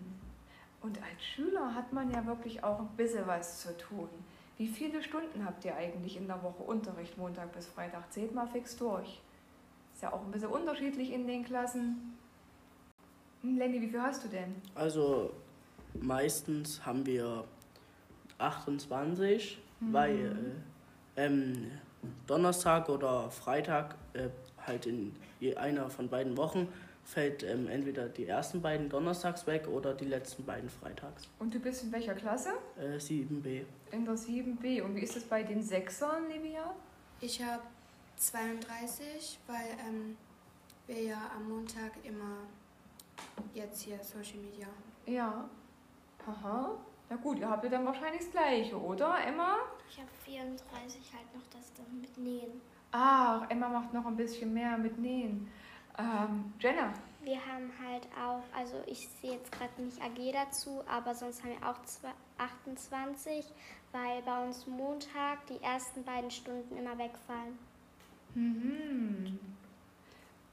Und 0.82 0.97
als 1.01 1.23
Schüler 1.23 1.75
hat 1.75 1.93
man 1.93 2.10
ja 2.12 2.25
wirklich 2.25 2.63
auch 2.63 2.80
ein 2.80 2.89
bisschen 2.97 3.27
was 3.27 3.62
zu 3.62 3.77
tun. 3.77 4.10
Wie 4.58 4.67
viele 4.67 5.01
Stunden 5.04 5.45
habt 5.45 5.63
ihr 5.65 5.75
eigentlich 5.75 6.17
in 6.17 6.27
der 6.27 6.41
Woche 6.41 6.63
Unterricht, 6.63 7.17
Montag 7.17 7.51
bis 7.54 7.67
Freitag? 7.67 8.12
Zählt 8.12 8.34
mal 8.34 8.47
fix 8.47 8.75
durch. 8.77 9.21
Ist 9.93 10.01
ja 10.04 10.13
auch 10.13 10.21
ein 10.23 10.32
bisschen 10.32 10.49
unterschiedlich 10.49 11.12
in 11.12 11.27
den 11.27 11.43
Klassen. 11.43 12.17
Hm, 13.41 13.58
Lenny, 13.58 13.82
wie 13.82 13.89
viel 13.89 14.01
hast 14.01 14.23
du 14.23 14.27
denn? 14.27 14.56
Also 14.75 15.32
meistens 15.93 16.84
haben 16.86 17.06
wir 17.06 17.43
28, 18.38 19.62
Mhm. 19.80 19.93
weil 19.93 20.62
äh, 21.15 21.25
ähm, 21.25 21.71
Donnerstag 22.27 22.88
oder 22.89 23.30
Freitag, 23.32 23.95
äh, 24.13 24.30
halt 24.65 24.86
in 24.86 25.15
je 25.41 25.56
einer 25.58 25.89
von 25.89 26.08
beiden 26.08 26.38
Wochen, 26.38 26.69
fällt 27.04 27.43
ähm, 27.43 27.67
entweder 27.67 28.08
die 28.08 28.27
ersten 28.27 28.62
beiden 28.62 28.88
Donnerstags 28.88 29.47
weg 29.47 29.67
oder 29.67 29.93
die 29.93 30.06
letzten 30.06 30.45
beiden 30.45 30.69
Freitags. 30.69 31.27
Und 31.39 31.54
du 31.54 31.60
bist 31.60 31.84
in 31.84 31.91
welcher 31.91 32.13
Klasse? 32.13 32.51
Äh, 32.80 32.97
7b. 32.97 33.63
In 33.91 34.06
der 34.06 34.15
7b. 34.15 34.84
Und 34.84 34.95
wie 34.95 35.01
ist 35.01 35.17
es 35.17 35.23
bei 35.23 35.43
den 35.43 35.62
Sechsern, 35.63 36.30
Livia? 36.30 36.73
Ich 37.19 37.41
habe 37.43 37.63
32, 38.17 39.39
weil 39.47 39.65
ähm, 39.88 40.15
wir 40.88 41.01
ja 41.01 41.32
am 41.36 41.49
Montag 41.49 41.91
immer 42.04 42.38
jetzt 43.54 43.82
hier 43.82 43.97
Social 44.04 44.38
Media 44.38 44.67
haben. 44.67 45.13
Ja. 45.13 45.49
Aha. 46.27 46.77
Na 47.10 47.15
gut, 47.17 47.39
ihr 47.39 47.49
habt 47.49 47.63
ja 47.63 47.69
dann 47.69 47.86
wahrscheinlich 47.86 48.21
das 48.21 48.32
Gleiche, 48.32 48.80
oder, 48.80 49.17
Emma? 49.25 49.58
Ich 49.89 49.97
habe 49.97 50.10
34 50.23 51.01
halt 51.13 51.36
noch 51.36 51.43
das 51.51 51.73
dann 51.73 51.99
mit 51.99 52.17
Nähen. 52.17 52.62
Ach, 52.91 53.49
Emma 53.49 53.69
macht 53.69 53.93
noch 53.93 54.06
ein 54.06 54.15
bisschen 54.17 54.54
mehr 54.54 54.77
mit 54.77 54.97
Nähen. 54.97 55.49
Ähm, 55.97 56.54
Jenna, 56.60 56.93
Wir 57.23 57.38
haben 57.38 57.71
halt 57.86 58.08
auch, 58.19 58.43
also 58.58 58.82
ich 58.88 59.08
sehe 59.21 59.34
jetzt 59.34 59.51
gerade 59.51 59.82
nicht 59.82 60.01
AG 60.01 60.32
dazu, 60.34 60.82
aber 60.88 61.13
sonst 61.13 61.43
haben 61.43 61.51
wir 61.60 61.69
auch 61.69 61.82
zwei- 61.84 62.13
28, 62.38 63.45
weil 63.91 64.21
bei 64.23 64.43
uns 64.45 64.65
Montag 64.65 65.45
die 65.47 65.62
ersten 65.62 66.04
beiden 66.04 66.32
Stunden 66.32 66.75
immer 66.75 66.97
wegfallen. 66.97 67.60
Mhm. 68.34 69.39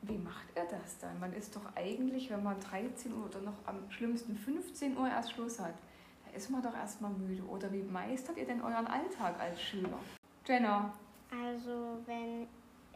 Wie 0.03 0.19
macht 0.19 0.47
er 0.55 0.67
das 0.67 0.99
dann? 0.99 1.19
Man 1.19 1.33
ist 1.33 1.57
doch 1.57 1.75
eigentlich, 1.75 2.29
wenn 2.31 2.43
man 2.43 2.61
13 2.61 3.13
Uhr 3.15 3.25
oder 3.27 3.41
noch 3.41 3.57
am 3.67 3.91
schlimmsten 3.91 4.37
15 4.37 4.97
Uhr 4.97 5.09
erst 5.09 5.33
Schluss 5.33 5.59
hat, 5.59 5.75
da 6.27 6.37
ist 6.37 6.51
man 6.51 6.63
doch 6.63 6.75
erstmal 6.75 7.11
müde. 7.11 7.43
Oder 7.45 7.73
wie 7.73 7.83
meistert 7.83 8.37
ihr 8.37 8.47
denn 8.47 8.61
euren 8.61 8.87
Alltag 8.87 9.41
als 9.41 9.61
Schüler? 9.63 9.99
Jenna, 10.47 10.93
Also 11.31 11.99
wenn, 12.07 12.47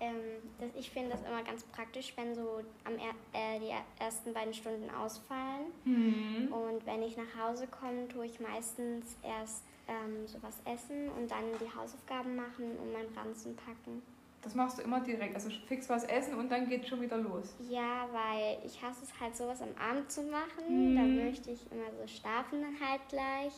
ähm, 0.01 0.21
das, 0.59 0.71
ich 0.75 0.91
finde 0.91 1.11
das 1.11 1.21
immer 1.23 1.43
ganz 1.43 1.63
praktisch, 1.65 2.13
wenn 2.17 2.35
so 2.35 2.61
am 2.85 2.95
er, 2.99 3.11
äh, 3.39 3.59
die 3.61 3.69
er- 3.69 3.85
ersten 4.05 4.33
beiden 4.33 4.55
Stunden 4.55 4.89
ausfallen. 4.91 5.67
Mhm. 5.85 6.53
Und 6.53 6.85
wenn 6.87 7.03
ich 7.03 7.17
nach 7.17 7.37
Hause 7.39 7.67
komme, 7.67 8.09
tue 8.09 8.27
ich 8.27 8.41
meistens 8.41 9.17
erst 9.23 9.65
ähm, 9.89 10.27
sowas 10.27 10.61
essen 10.65 11.09
und 11.11 11.31
dann 11.31 11.45
die 11.61 11.77
Hausaufgaben 11.79 12.37
machen 12.37 12.77
und 12.79 12.93
meinen 12.93 13.13
Ranzen 13.17 13.55
packen. 13.57 14.03
das 14.43 14.55
machst 14.57 14.79
du 14.79 14.83
immer 14.83 14.99
direkt. 15.01 15.35
Also 15.35 15.51
fix 15.69 15.89
was 15.89 16.03
essen 16.05 16.35
und 16.35 16.51
dann 16.51 16.69
geht's 16.69 16.89
schon 16.89 17.01
wieder 17.01 17.17
los. 17.19 17.55
Ja, 17.69 18.09
weil 18.13 18.59
ich 18.65 18.83
hasse 18.83 19.05
es 19.05 19.21
halt 19.21 19.37
sowas 19.37 19.61
am 19.63 19.69
Abend 19.79 20.11
zu 20.11 20.23
machen. 20.23 20.93
Mhm. 20.93 20.97
Da 20.97 21.03
möchte 21.25 21.51
ich 21.53 21.61
immer 21.71 21.91
so 22.01 22.07
schlafen 22.09 22.63
dann 22.63 22.89
halt 22.89 23.01
gleich. 23.09 23.53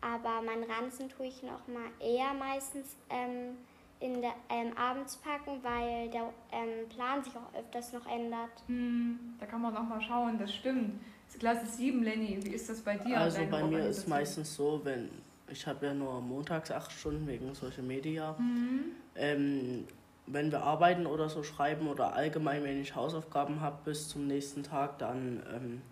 Aber 0.00 0.40
meinen 0.42 0.64
Ranzen 0.64 1.08
tue 1.10 1.26
ich 1.26 1.42
noch 1.42 1.66
mal 1.66 1.88
eher 2.00 2.32
meistens 2.34 2.94
ähm, 3.10 3.56
in 4.00 4.20
der, 4.20 4.34
ähm, 4.50 4.76
abends 4.76 5.16
packen, 5.16 5.62
weil 5.62 6.10
der 6.10 6.32
ähm, 6.52 6.88
Plan 6.88 7.22
sich 7.22 7.32
auch 7.36 7.58
öfters 7.58 7.92
noch 7.92 8.06
ändert. 8.06 8.50
Hm, 8.66 9.18
da 9.38 9.46
kann 9.46 9.62
man 9.62 9.76
auch 9.76 9.82
mal 9.82 10.00
schauen, 10.00 10.38
das 10.38 10.54
stimmt. 10.54 11.00
Klasse 11.38 11.66
7, 11.66 12.02
Lenny. 12.02 12.38
Wie 12.42 12.50
ist 12.50 12.68
das 12.68 12.80
bei 12.80 12.96
dir? 12.96 13.18
Also 13.18 13.40
bei 13.50 13.64
mir 13.64 13.86
ist 13.86 14.06
meistens 14.06 14.54
so, 14.54 14.80
wenn 14.84 15.10
ich 15.48 15.66
habe 15.66 15.86
ja 15.86 15.94
nur 15.94 16.20
montags 16.20 16.70
acht 16.70 16.92
Stunden 16.92 17.26
wegen 17.26 17.54
Social 17.54 17.82
Media. 17.82 18.34
Mhm. 18.38 18.84
Ähm, 19.16 19.84
wenn 20.26 20.50
wir 20.50 20.62
arbeiten 20.62 21.06
oder 21.06 21.28
so 21.28 21.42
schreiben 21.42 21.88
oder 21.88 22.14
allgemein, 22.14 22.64
wenn 22.64 22.80
ich 22.80 22.94
Hausaufgaben 22.94 23.60
habe 23.60 23.78
bis 23.84 24.08
zum 24.08 24.26
nächsten 24.26 24.62
Tag, 24.62 24.98
dann 24.98 25.42
ähm, 25.54 25.82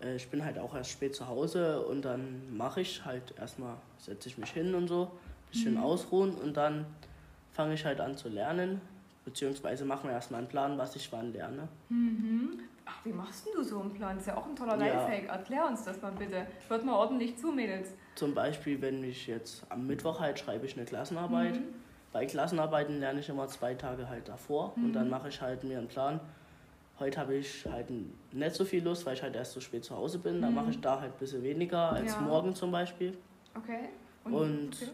äh, 0.00 0.16
ich 0.16 0.28
bin 0.28 0.44
halt 0.44 0.58
auch 0.58 0.74
erst 0.74 0.90
spät 0.90 1.14
zu 1.14 1.28
Hause 1.28 1.86
und 1.86 2.04
dann 2.04 2.56
mache 2.56 2.80
ich 2.80 3.04
halt 3.04 3.34
erstmal, 3.38 3.76
setze 3.98 4.28
ich 4.28 4.38
mich 4.38 4.50
hin 4.50 4.74
und 4.74 4.88
so, 4.88 5.10
bisschen 5.50 5.74
Mhm. 5.74 5.82
ausruhen 5.82 6.34
und 6.34 6.56
dann 6.56 6.86
fange 7.52 7.74
ich 7.74 7.84
halt 7.84 8.00
an 8.00 8.16
zu 8.16 8.28
lernen, 8.28 8.80
beziehungsweise 9.24 9.84
machen 9.84 10.08
wir 10.08 10.14
erstmal 10.14 10.40
einen 10.40 10.48
Plan, 10.48 10.76
was 10.78 10.94
ich 10.96 11.10
wann 11.12 11.32
lerne. 11.32 11.68
Mhm. 11.88 12.60
Ach, 12.84 13.04
wie 13.04 13.12
machst 13.12 13.46
denn 13.46 13.54
du 13.56 13.64
so 13.64 13.80
einen 13.80 13.92
Plan? 13.92 14.14
Das 14.14 14.22
ist 14.26 14.28
ja 14.28 14.36
auch 14.36 14.46
ein 14.46 14.54
toller 14.54 14.76
Ja. 14.78 14.94
Lifehack. 14.94 15.28
Erklär 15.28 15.66
uns 15.66 15.82
das 15.84 16.00
mal 16.00 16.12
bitte. 16.12 16.46
Hört 16.68 16.84
mal 16.84 16.94
ordentlich 16.94 17.36
zu, 17.36 17.50
Mädels. 17.50 17.94
Zum 18.14 18.32
Beispiel, 18.34 18.80
wenn 18.80 19.02
ich 19.02 19.26
jetzt 19.26 19.66
am 19.70 19.86
Mittwoch 19.88 20.20
halt 20.20 20.38
schreibe 20.38 20.66
ich 20.66 20.76
eine 20.76 20.84
Klassenarbeit. 20.86 21.56
Mhm. 21.56 21.64
Bei 22.12 22.24
Klassenarbeiten 22.26 23.00
lerne 23.00 23.20
ich 23.20 23.28
immer 23.28 23.48
zwei 23.48 23.74
Tage 23.74 24.08
halt 24.08 24.28
davor 24.28 24.72
Mhm. 24.76 24.84
und 24.84 24.92
dann 24.92 25.10
mache 25.10 25.28
ich 25.28 25.40
halt 25.40 25.64
mir 25.64 25.78
einen 25.78 25.88
Plan. 25.88 26.20
Heute 27.00 27.20
habe 27.20 27.34
ich 27.34 27.66
halt 27.66 27.88
nicht 28.32 28.54
so 28.54 28.64
viel 28.64 28.82
Lust, 28.84 29.04
weil 29.04 29.14
ich 29.14 29.22
halt 29.22 29.34
erst 29.34 29.52
so 29.52 29.60
spät 29.60 29.84
zu 29.84 29.96
Hause 29.96 30.18
bin. 30.20 30.40
Dann 30.40 30.50
Mhm. 30.50 30.56
mache 30.56 30.70
ich 30.70 30.80
da 30.80 31.00
halt 31.00 31.12
ein 31.12 31.18
bisschen 31.18 31.42
weniger 31.42 31.90
als 31.92 32.14
Ja. 32.14 32.20
morgen 32.20 32.54
zum 32.54 32.70
Beispiel. 32.70 33.18
Okay. 33.56 33.88
Und, 34.24 34.68
okay. 34.76 34.90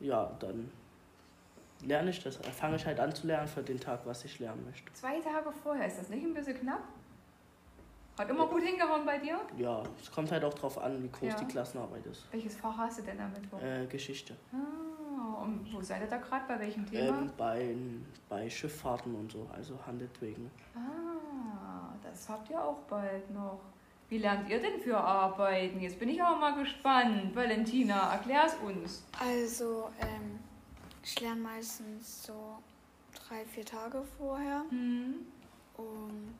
Ja, 0.00 0.30
dann 0.40 0.70
lerne 1.84 2.10
ich 2.10 2.22
das. 2.22 2.38
Äh, 2.40 2.50
fange 2.50 2.76
ich 2.76 2.86
halt 2.86 3.00
an 3.00 3.14
zu 3.14 3.26
lernen 3.26 3.48
für 3.48 3.62
den 3.62 3.78
Tag, 3.80 4.00
was 4.04 4.24
ich 4.24 4.38
lernen 4.38 4.64
möchte. 4.66 4.92
Zwei 4.92 5.20
Tage 5.20 5.50
vorher, 5.62 5.86
ist 5.86 5.98
das 5.98 6.08
nicht 6.08 6.24
ein 6.24 6.34
bisschen 6.34 6.58
knapp? 6.58 6.82
Hat 8.18 8.28
immer 8.28 8.46
gut 8.48 8.62
hingehauen 8.62 9.06
bei 9.06 9.16
dir? 9.18 9.40
Ja, 9.56 9.82
es 10.02 10.10
kommt 10.10 10.30
halt 10.30 10.44
auch 10.44 10.52
drauf 10.52 10.76
an, 10.78 11.02
wie 11.02 11.08
groß 11.08 11.28
Ja. 11.32 11.36
die 11.36 11.46
Klassenarbeit 11.46 12.04
ist. 12.06 12.26
Welches 12.32 12.54
Fach 12.56 12.76
hast 12.76 12.98
du 12.98 13.02
denn 13.02 13.16
damit? 13.16 13.62
Äh, 13.62 13.86
Geschichte. 13.86 14.36
Ah, 14.52 15.40
und 15.42 15.72
wo 15.72 15.80
seid 15.80 16.02
ihr 16.02 16.08
da 16.08 16.18
gerade? 16.18 16.44
Bei 16.46 16.60
welchem 16.60 16.84
Thema? 16.84 17.18
Ähm, 17.18 17.32
bei, 17.38 17.74
bei 18.28 18.50
Schifffahrten 18.50 19.14
und 19.14 19.32
so, 19.32 19.48
also 19.54 19.78
Handelswegen. 19.86 20.50
Ah, 20.74 21.94
das 22.02 22.28
habt 22.28 22.50
ihr 22.50 22.62
auch 22.62 22.80
bald 22.90 23.30
noch. 23.30 23.60
Wie 24.10 24.18
lernt 24.18 24.48
ihr 24.48 24.60
denn 24.60 24.80
für 24.80 24.98
Arbeiten? 24.98 25.80
Jetzt 25.80 26.00
bin 26.00 26.08
ich 26.08 26.20
auch 26.20 26.36
mal 26.38 26.54
gespannt. 26.56 27.34
Valentina, 27.34 28.12
erklär's 28.12 28.56
uns. 28.56 29.04
Also, 29.16 29.88
ähm, 30.00 30.40
ich 31.04 31.20
lerne 31.20 31.40
meistens 31.40 32.24
so 32.24 32.58
drei, 33.14 33.44
vier 33.44 33.64
Tage 33.64 34.02
vorher. 34.18 34.64
Mhm. 34.70 35.26
Und 35.76 36.34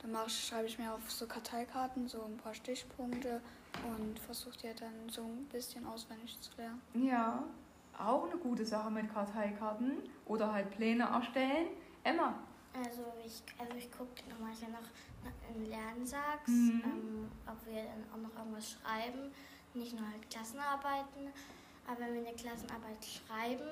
dann 0.00 0.12
mach 0.12 0.28
ich, 0.28 0.46
schreibe 0.46 0.66
ich 0.66 0.78
mir 0.78 0.94
auf 0.94 1.10
so 1.10 1.26
Karteikarten 1.26 2.08
so 2.08 2.22
ein 2.22 2.36
paar 2.36 2.54
Stichpunkte 2.54 3.40
und 3.84 4.18
versuche 4.20 4.56
die 4.58 4.74
dann 4.78 5.08
so 5.08 5.22
ein 5.22 5.46
bisschen 5.50 5.84
auswendig 5.84 6.40
zu 6.40 6.52
lernen. 6.56 6.80
Ja, 6.94 7.42
auch 7.98 8.30
eine 8.30 8.36
gute 8.38 8.64
Sache 8.64 8.92
mit 8.92 9.12
Karteikarten 9.12 9.98
oder 10.24 10.52
halt 10.52 10.70
Pläne 10.70 11.02
erstellen. 11.04 11.66
Emma, 12.04 12.34
Also 12.72 13.02
ich, 13.26 13.42
also 13.58 13.74
ich 13.76 13.90
gucke 13.90 14.22
ja 14.28 14.68
noch 14.68 14.88
in 15.54 15.68
Lernsachs, 15.68 16.48
Mhm. 16.48 16.82
ähm, 16.84 17.30
ob 17.46 17.66
wir 17.66 17.82
dann 17.84 18.04
auch 18.12 18.28
noch 18.28 18.36
irgendwas 18.38 18.72
schreiben. 18.72 19.32
Nicht 19.74 19.92
nur 19.94 20.08
halt 20.08 20.28
Klassenarbeiten. 20.30 21.28
Aber 21.86 22.00
wenn 22.00 22.14
wir 22.14 22.26
eine 22.28 22.36
Klassenarbeit 22.36 23.04
schreiben, 23.04 23.68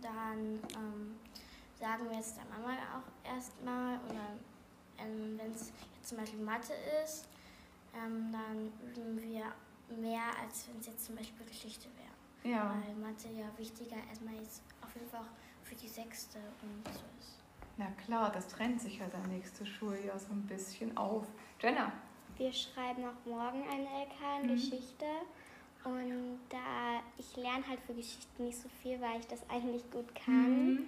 dann 0.00 0.58
ähm, 0.76 1.16
sagen 1.78 2.10
wir 2.10 2.18
es 2.18 2.34
der 2.34 2.44
Mama 2.46 2.74
auch 2.96 3.28
erstmal. 3.28 3.98
Dann, 4.08 4.38
ähm, 4.98 5.38
wenn 5.38 5.52
es 5.52 5.72
jetzt 5.96 6.08
zum 6.08 6.18
Beispiel 6.18 6.40
Mathe 6.40 6.72
ist, 7.04 7.28
ähm, 7.94 8.30
dann 8.32 8.72
üben 8.90 9.20
wir 9.20 9.52
mehr, 9.96 10.22
als 10.42 10.68
wenn 10.68 10.78
es 10.80 10.86
jetzt 10.86 11.04
zum 11.06 11.16
Beispiel 11.16 11.44
Geschichte 11.46 11.88
wäre. 11.96 12.54
Ja. 12.54 12.74
Weil 12.84 12.94
Mathe 12.96 13.28
ja 13.32 13.46
wichtiger 13.58 13.96
erstmal 14.08 14.34
jetzt 14.34 14.62
auf 14.82 14.94
jeden 14.94 15.08
Fall 15.08 15.20
auch 15.20 15.64
für 15.66 15.74
die 15.74 15.88
sechste 15.88 16.38
und 16.62 16.84
so 16.92 17.00
ist. 17.18 17.39
Na 17.80 17.86
klar, 18.04 18.30
das 18.30 18.46
trennt 18.48 18.80
sich 18.80 18.98
ja 18.98 19.06
dann 19.10 19.22
nächste 19.30 19.64
Schuljahr 19.64 20.18
so 20.18 20.32
ein 20.32 20.46
bisschen 20.46 20.96
auf. 20.96 21.26
Jenna, 21.60 21.90
Wir 22.36 22.52
schreiben 22.52 23.04
auch 23.04 23.26
morgen 23.30 23.62
eine 23.68 23.84
LK 24.04 24.42
in 24.42 24.46
Mhm. 24.46 24.54
Geschichte. 24.54 25.06
Und 25.82 26.38
da 26.50 27.00
ich 27.16 27.36
lerne 27.36 27.66
halt 27.66 27.80
für 27.80 27.94
Geschichte 27.94 28.42
nicht 28.42 28.58
so 28.58 28.68
viel, 28.82 29.00
weil 29.00 29.18
ich 29.18 29.26
das 29.26 29.40
eigentlich 29.48 29.90
gut 29.90 30.14
kann. 30.14 30.74
Mhm. 30.74 30.86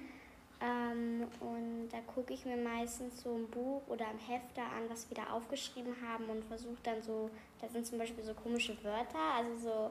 Ähm, 0.61 1.27
und 1.41 1.89
da 1.91 2.01
gucke 2.15 2.33
ich 2.35 2.45
mir 2.45 2.57
meistens 2.59 3.23
so 3.23 3.35
ein 3.35 3.49
Buch 3.49 3.83
oder 3.89 4.07
ein 4.09 4.19
Hefter 4.19 4.63
an, 4.63 4.89
was 4.89 5.09
wir 5.11 5.17
da 5.17 5.31
aufgeschrieben 5.33 5.95
haben 6.07 6.27
und 6.27 6.45
versuche 6.45 6.77
dann 6.83 7.03
so, 7.03 7.31
da 7.61 7.69
sind 7.69 7.87
zum 7.87 7.99
Beispiel 7.99 8.23
so 8.23 8.35
komische 8.35 8.77
Wörter, 8.85 9.19
also 9.37 9.57
so 9.59 9.91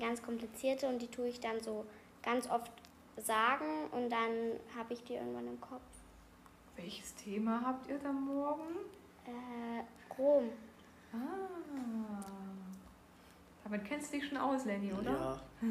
ganz 0.00 0.22
komplizierte 0.22 0.88
und 0.88 1.00
die 1.00 1.08
tue 1.08 1.28
ich 1.28 1.40
dann 1.40 1.60
so 1.60 1.84
ganz 2.22 2.48
oft 2.48 2.70
sagen 3.16 3.88
und 3.92 4.10
dann 4.10 4.60
habe 4.76 4.92
ich 4.92 5.02
die 5.04 5.14
irgendwann 5.14 5.48
im 5.48 5.60
Kopf. 5.60 5.82
Welches 6.76 7.14
Thema 7.14 7.62
habt 7.64 7.88
ihr 7.88 7.98
da 7.98 8.12
morgen? 8.12 8.76
Äh, 9.26 9.82
Rom. 10.18 10.50
Ah. 11.12 12.24
Damit 13.64 13.84
kennst 13.84 14.12
du 14.12 14.18
dich 14.18 14.28
schon 14.28 14.38
aus, 14.38 14.64
Lenny, 14.64 14.92
oder? 14.92 15.12
Ja, 15.12 15.40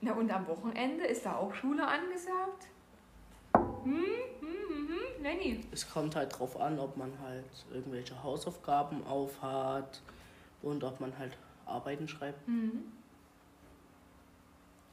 Na 0.00 0.12
und 0.12 0.30
am 0.30 0.46
Wochenende 0.46 1.04
ist 1.04 1.26
da 1.26 1.36
auch 1.36 1.52
Schule 1.54 1.86
angesagt? 1.86 2.68
Hm, 3.54 4.04
hm, 4.40 4.48
hm, 4.68 4.88
hm. 4.88 5.22
Lenny. 5.22 5.60
es 5.72 5.88
kommt 5.88 6.14
halt 6.14 6.38
drauf 6.38 6.60
an, 6.60 6.78
ob 6.78 6.96
man 6.96 7.12
halt 7.20 7.44
irgendwelche 7.72 8.20
Hausaufgaben 8.22 9.04
aufhat 9.06 10.02
und 10.62 10.84
ob 10.84 11.00
man 11.00 11.16
halt 11.18 11.36
Arbeiten 11.66 12.06
schreibt. 12.08 12.46
Mhm. 12.48 12.92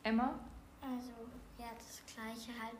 Emma? 0.04 0.36
Also, 0.82 1.13
ja, 1.58 1.65
das 1.76 2.02
Gleiche 2.13 2.52
halt, 2.62 2.78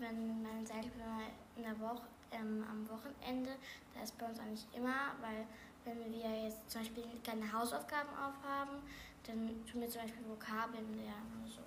wenn 0.00 0.42
man 0.42 0.64
sagt, 0.66 0.84
wenn 0.98 1.06
man 1.08 1.26
in 1.56 1.62
der 1.62 1.78
Woche, 1.80 2.02
ähm, 2.32 2.64
am 2.68 2.88
Wochenende, 2.88 3.50
da 3.94 4.02
ist 4.02 4.16
bei 4.18 4.26
uns 4.26 4.38
eigentlich 4.40 4.66
immer, 4.74 5.12
weil 5.20 5.46
wenn 5.84 6.12
wir 6.12 6.44
jetzt 6.44 6.68
zum 6.70 6.80
Beispiel 6.82 7.04
keine 7.24 7.50
Hausaufgaben 7.52 8.10
aufhaben, 8.10 8.82
dann 9.26 9.48
tun 9.70 9.80
wir 9.80 9.88
zum 9.88 10.02
Beispiel 10.02 10.28
Vokabeln 10.28 10.94
lernen 10.96 11.42
oder 11.42 11.50
so. 11.50 11.60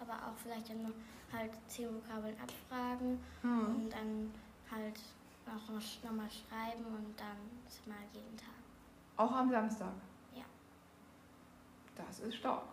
Aber 0.00 0.14
auch 0.14 0.36
vielleicht 0.42 0.68
dann 0.70 0.92
halt 1.32 1.52
zehn 1.68 1.94
Vokabeln 1.94 2.36
abfragen 2.40 3.18
Hm. 3.42 3.66
und 3.76 3.90
dann 3.90 4.32
halt 4.70 4.98
noch 5.46 5.68
nochmal 6.04 6.30
schreiben 6.30 6.84
und 6.84 7.14
dann 7.18 7.36
mal 7.86 8.02
jeden 8.12 8.36
Tag. 8.36 8.48
Auch 9.16 9.32
am 9.32 9.50
Samstag? 9.50 9.92
Ja. 10.34 10.44
Das 11.94 12.20
ist 12.20 12.36
stark. 12.36 12.64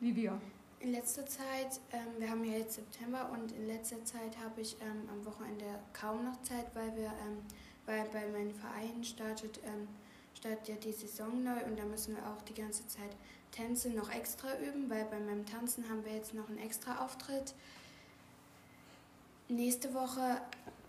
Livia? 0.00 0.38
In 0.84 0.92
letzter 0.92 1.24
Zeit, 1.24 1.80
ähm, 1.92 2.08
wir 2.18 2.28
haben 2.28 2.44
ja 2.44 2.58
jetzt 2.58 2.74
September 2.74 3.30
und 3.32 3.52
in 3.52 3.68
letzter 3.68 4.04
Zeit 4.04 4.36
habe 4.36 4.60
ich 4.60 4.76
ähm, 4.82 5.08
am 5.10 5.24
Wochenende 5.24 5.64
kaum 5.94 6.26
noch 6.26 6.42
Zeit, 6.42 6.66
weil 6.74 6.94
wir, 6.94 7.06
ähm, 7.06 7.38
weil 7.86 8.04
bei 8.12 8.26
meinem 8.26 8.54
Verein 8.54 9.02
startet, 9.02 9.60
ähm, 9.64 9.88
startet 10.34 10.68
ja 10.68 10.74
die 10.74 10.92
Saison 10.92 11.42
neu 11.42 11.64
und 11.64 11.78
da 11.78 11.86
müssen 11.86 12.14
wir 12.14 12.22
auch 12.26 12.42
die 12.42 12.52
ganze 12.52 12.86
Zeit 12.86 13.16
Tänze 13.50 13.88
noch 13.92 14.12
extra 14.12 14.58
üben, 14.58 14.90
weil 14.90 15.06
bei 15.06 15.18
meinem 15.20 15.46
Tanzen 15.46 15.88
haben 15.88 16.04
wir 16.04 16.12
jetzt 16.12 16.34
noch 16.34 16.50
einen 16.50 16.58
extra 16.58 17.02
Auftritt. 17.02 17.54
Nächste 19.48 19.94
Woche, 19.94 20.42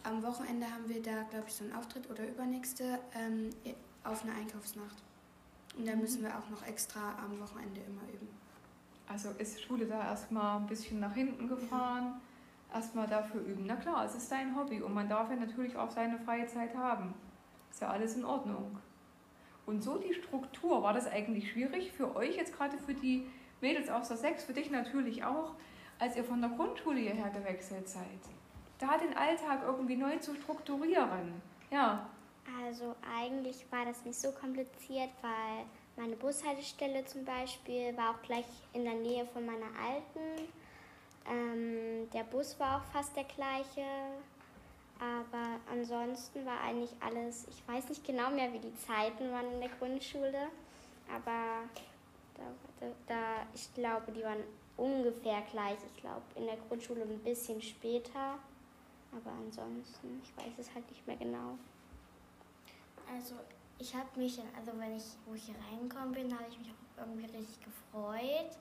am 0.03 0.21
Wochenende 0.23 0.69
haben 0.69 0.89
wir 0.89 1.01
da, 1.01 1.23
glaube 1.29 1.45
ich, 1.47 1.53
so 1.53 1.63
einen 1.63 1.73
Auftritt 1.73 2.10
oder 2.10 2.27
übernächste 2.27 2.99
ähm, 3.15 3.49
auf 4.03 4.23
einer 4.23 4.36
Einkaufsnacht. 4.36 4.97
Und 5.77 5.88
da 5.88 5.95
müssen 5.95 6.21
wir 6.21 6.38
auch 6.38 6.49
noch 6.49 6.67
extra 6.67 7.17
am 7.23 7.39
Wochenende 7.39 7.79
immer 7.79 8.03
üben. 8.13 8.44
Also 9.15 9.30
ist 9.38 9.62
Schule 9.62 9.86
da 9.86 10.10
erstmal 10.10 10.58
ein 10.58 10.67
bisschen 10.67 10.99
nach 10.99 11.13
hinten 11.13 11.47
gefahren, 11.47 12.19
erstmal 12.73 13.08
dafür 13.08 13.39
üben. 13.39 13.63
Na 13.65 13.78
klar, 13.78 14.04
es 14.04 14.13
ist 14.13 14.30
dein 14.30 14.54
Hobby 14.58 14.82
und 14.82 14.93
man 14.93 15.08
darf 15.08 15.30
ja 15.30 15.38
natürlich 15.38 15.78
auch 15.78 15.89
seine 15.89 16.19
freie 16.19 16.45
Zeit 16.47 16.75
haben. 16.75 17.13
Ist 17.71 17.82
ja 17.82 17.91
alles 17.91 18.17
in 18.17 18.25
Ordnung. 18.25 18.78
Und 19.65 19.82
so 19.82 19.97
die 19.97 20.13
Struktur, 20.13 20.84
war 20.84 20.91
das 20.91 21.08
eigentlich 21.08 21.49
schwierig 21.49 21.93
für 21.93 22.13
euch, 22.13 22.36
jetzt 22.36 22.58
gerade 22.58 22.78
für 22.78 22.93
die 22.93 23.25
Mädels 23.62 23.88
aus 23.88 24.10
der 24.10 24.17
6, 24.17 24.43
für 24.43 24.54
dich 24.54 24.69
natürlich 24.69 25.23
auch, 25.23 25.54
als 25.97 26.17
ihr 26.17 26.25
von 26.25 26.41
der 26.41 26.49
Grundschule 26.49 26.99
hierher 26.99 27.30
gewechselt 27.30 27.88
seid? 27.88 28.19
Da 28.80 28.97
den 28.97 29.15
Alltag 29.15 29.62
irgendwie 29.65 29.95
neu 29.95 30.17
zu 30.17 30.36
strukturieren. 30.36 31.41
Ja, 31.71 32.10
Also 32.62 32.93
eigentlich 33.17 33.65
war 33.71 33.86
das 33.86 34.04
nicht 34.04 34.19
so 34.19 34.34
kompliziert, 34.34 35.12
weil 35.21 35.65
meine 35.97 36.15
Bushaltestelle 36.15 37.05
zum 37.05 37.23
Beispiel 37.23 37.95
war 37.95 38.12
auch 38.12 38.21
gleich 38.21 38.45
in 38.73 38.84
der 38.84 38.95
Nähe 38.95 39.25
von 39.27 39.45
meiner 39.45 39.67
alten. 39.79 40.49
Ähm, 41.29 42.10
der 42.12 42.23
Bus 42.23 42.60
war 42.60 42.77
auch 42.77 42.84
fast 42.91 43.15
der 43.15 43.23
gleiche. 43.23 43.86
Aber 44.99 45.60
ansonsten 45.71 46.45
war 46.45 46.62
eigentlich 46.62 46.91
alles, 47.01 47.47
ich 47.49 47.67
weiß 47.67 47.89
nicht 47.89 48.05
genau 48.05 48.29
mehr, 48.29 48.51
wie 48.53 48.60
die 48.60 48.75
Zeiten 48.75 49.31
waren 49.31 49.51
in 49.53 49.60
der 49.60 49.69
Grundschule. 49.69 50.47
Aber 51.13 51.63
da, 52.36 52.43
da, 52.79 52.88
da 53.08 53.47
ich 53.53 53.73
glaube, 53.73 54.12
die 54.12 54.23
waren 54.23 54.43
ungefähr 54.77 55.41
gleich. 55.51 55.77
Ich 55.93 56.01
glaube, 56.01 56.23
in 56.36 56.45
der 56.45 56.58
Grundschule 56.67 57.01
ein 57.01 57.19
bisschen 57.19 57.62
später. 57.62 58.38
Aber 59.12 59.31
ansonsten, 59.31 60.21
ich 60.23 60.38
weiß 60.38 60.53
es 60.60 60.73
halt 60.73 60.89
nicht 60.89 61.05
mehr 61.08 61.17
genau. 61.17 61.58
Also 63.13 63.36
ich 63.79 63.93
habe 63.95 64.07
mich, 64.19 64.39
also 64.57 64.71
wenn 64.79 64.95
ich, 64.95 65.03
wo 65.25 65.33
ich 65.33 65.43
hier 65.45 65.56
reingekommen 65.71 66.12
bin, 66.13 66.33
habe 66.33 66.45
ich 66.50 66.58
mich 66.60 66.69
auch 66.69 67.02
irgendwie 67.02 67.25
richtig 67.25 67.60
gefreut, 67.62 68.58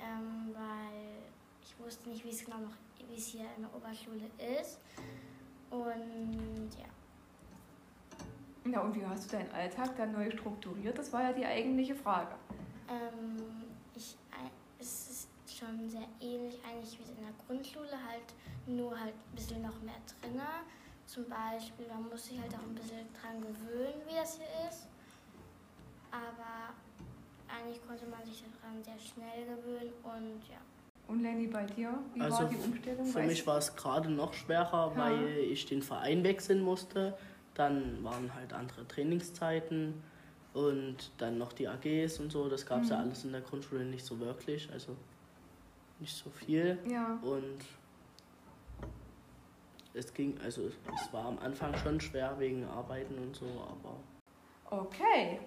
ähm, 0.00 0.54
weil 0.54 1.18
ich 1.62 1.78
wusste 1.78 2.08
nicht, 2.08 2.24
wie 2.24 2.30
es 2.30 2.44
genau 2.44 2.58
noch, 2.58 2.72
wie 3.08 3.16
es 3.16 3.26
hier 3.26 3.46
in 3.56 3.62
der 3.62 3.74
Oberschule 3.74 4.30
ist. 4.60 4.78
Und 5.70 6.70
ja. 6.78 8.70
Ja, 8.70 8.80
und 8.80 8.94
wie 8.94 9.04
hast 9.04 9.30
du 9.32 9.36
deinen 9.36 9.50
Alltag 9.52 9.96
dann 9.96 10.12
neu 10.12 10.30
strukturiert? 10.30 10.98
Das 10.98 11.12
war 11.12 11.22
ja 11.22 11.32
die 11.32 11.44
eigentliche 11.44 11.94
Frage. 11.94 12.34
Ähm, 12.88 13.36
ich, 13.94 14.16
ei- 14.32 14.50
es 14.78 15.10
ist 15.10 15.28
schon 15.58 15.88
sehr 15.88 16.06
ähnlich 16.20 16.58
eigentlich 16.64 16.98
wie 16.98 17.10
in 17.10 17.22
der 17.22 17.32
Grundschule, 17.46 17.90
halt 18.08 18.34
nur 18.66 18.98
halt 18.98 19.14
ein 19.14 19.34
bisschen 19.34 19.62
noch 19.62 19.80
mehr 19.82 19.94
drinne. 20.20 20.46
Zum 21.08 21.24
Beispiel, 21.24 21.86
man 21.88 22.06
muss 22.10 22.26
sich 22.26 22.38
halt 22.38 22.52
auch 22.54 22.62
ein 22.62 22.74
bisschen 22.74 23.06
dran 23.18 23.40
gewöhnen, 23.40 23.94
wie 24.06 24.14
das 24.14 24.36
hier 24.36 24.68
ist. 24.68 24.86
Aber 26.10 26.74
eigentlich 27.48 27.80
konnte 27.86 28.04
man 28.06 28.22
sich 28.24 28.44
daran 28.60 28.82
sehr 28.84 28.98
schnell 28.98 29.46
gewöhnen 29.46 29.90
und 30.04 30.42
ja. 30.50 30.58
Und 31.06 31.22
Lenny, 31.22 31.46
bei 31.46 31.64
dir? 31.64 31.98
Wie 32.12 32.20
Also 32.20 32.40
war 32.40 32.44
die 32.50 32.56
Umstellung? 32.56 33.06
für 33.06 33.14
Weißt 33.20 33.26
mich 33.28 33.46
war 33.46 33.56
es 33.56 33.74
gerade 33.74 34.10
noch 34.10 34.34
schwerer, 34.34 34.92
Ja. 34.94 34.96
weil 34.96 35.38
ich 35.38 35.64
den 35.64 35.80
Verein 35.82 36.22
wechseln 36.24 36.60
musste. 36.62 37.16
Dann 37.54 38.04
waren 38.04 38.34
halt 38.34 38.52
andere 38.52 38.86
Trainingszeiten 38.86 39.94
und 40.52 41.10
dann 41.16 41.38
noch 41.38 41.54
die 41.54 41.66
AGs 41.68 42.20
und 42.20 42.30
so. 42.30 42.50
Das 42.50 42.66
gab 42.66 42.82
es 42.82 42.90
ja 42.90 42.96
Mhm. 42.98 43.02
alles 43.04 43.24
in 43.24 43.32
der 43.32 43.40
Grundschule 43.40 43.84
nicht 43.86 44.04
so 44.04 44.20
wirklich. 44.20 44.70
Also 44.70 44.94
nicht 45.98 46.14
so 46.14 46.28
viel. 46.28 46.78
Ja. 46.86 47.18
Und 47.22 47.60
es 49.98 50.14
ging, 50.14 50.38
also 50.42 50.62
es 50.66 51.12
war 51.12 51.26
am 51.26 51.38
Anfang 51.38 51.76
schon 51.76 52.00
schwer 52.00 52.34
wegen 52.38 52.64
Arbeiten 52.64 53.18
und 53.18 53.34
so, 53.34 53.46
aber. 53.46 53.96
Okay. 54.70 55.40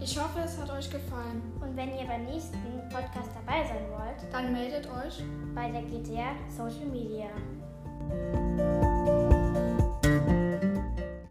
Ich 0.00 0.18
hoffe, 0.18 0.40
es 0.44 0.58
hat 0.58 0.70
euch 0.70 0.90
gefallen. 0.90 1.40
Und 1.60 1.76
wenn 1.76 1.96
ihr 1.96 2.04
beim 2.04 2.24
nächsten 2.24 2.58
Podcast 2.90 3.30
dabei 3.34 3.64
sein 3.64 3.88
wollt, 3.90 4.32
Dann 4.32 4.52
meldet 4.52 4.86
euch 4.86 5.22
bei 5.54 5.70
der 5.70 5.82
GTR 5.82 6.34
Social 6.50 6.86
Media. 6.86 7.30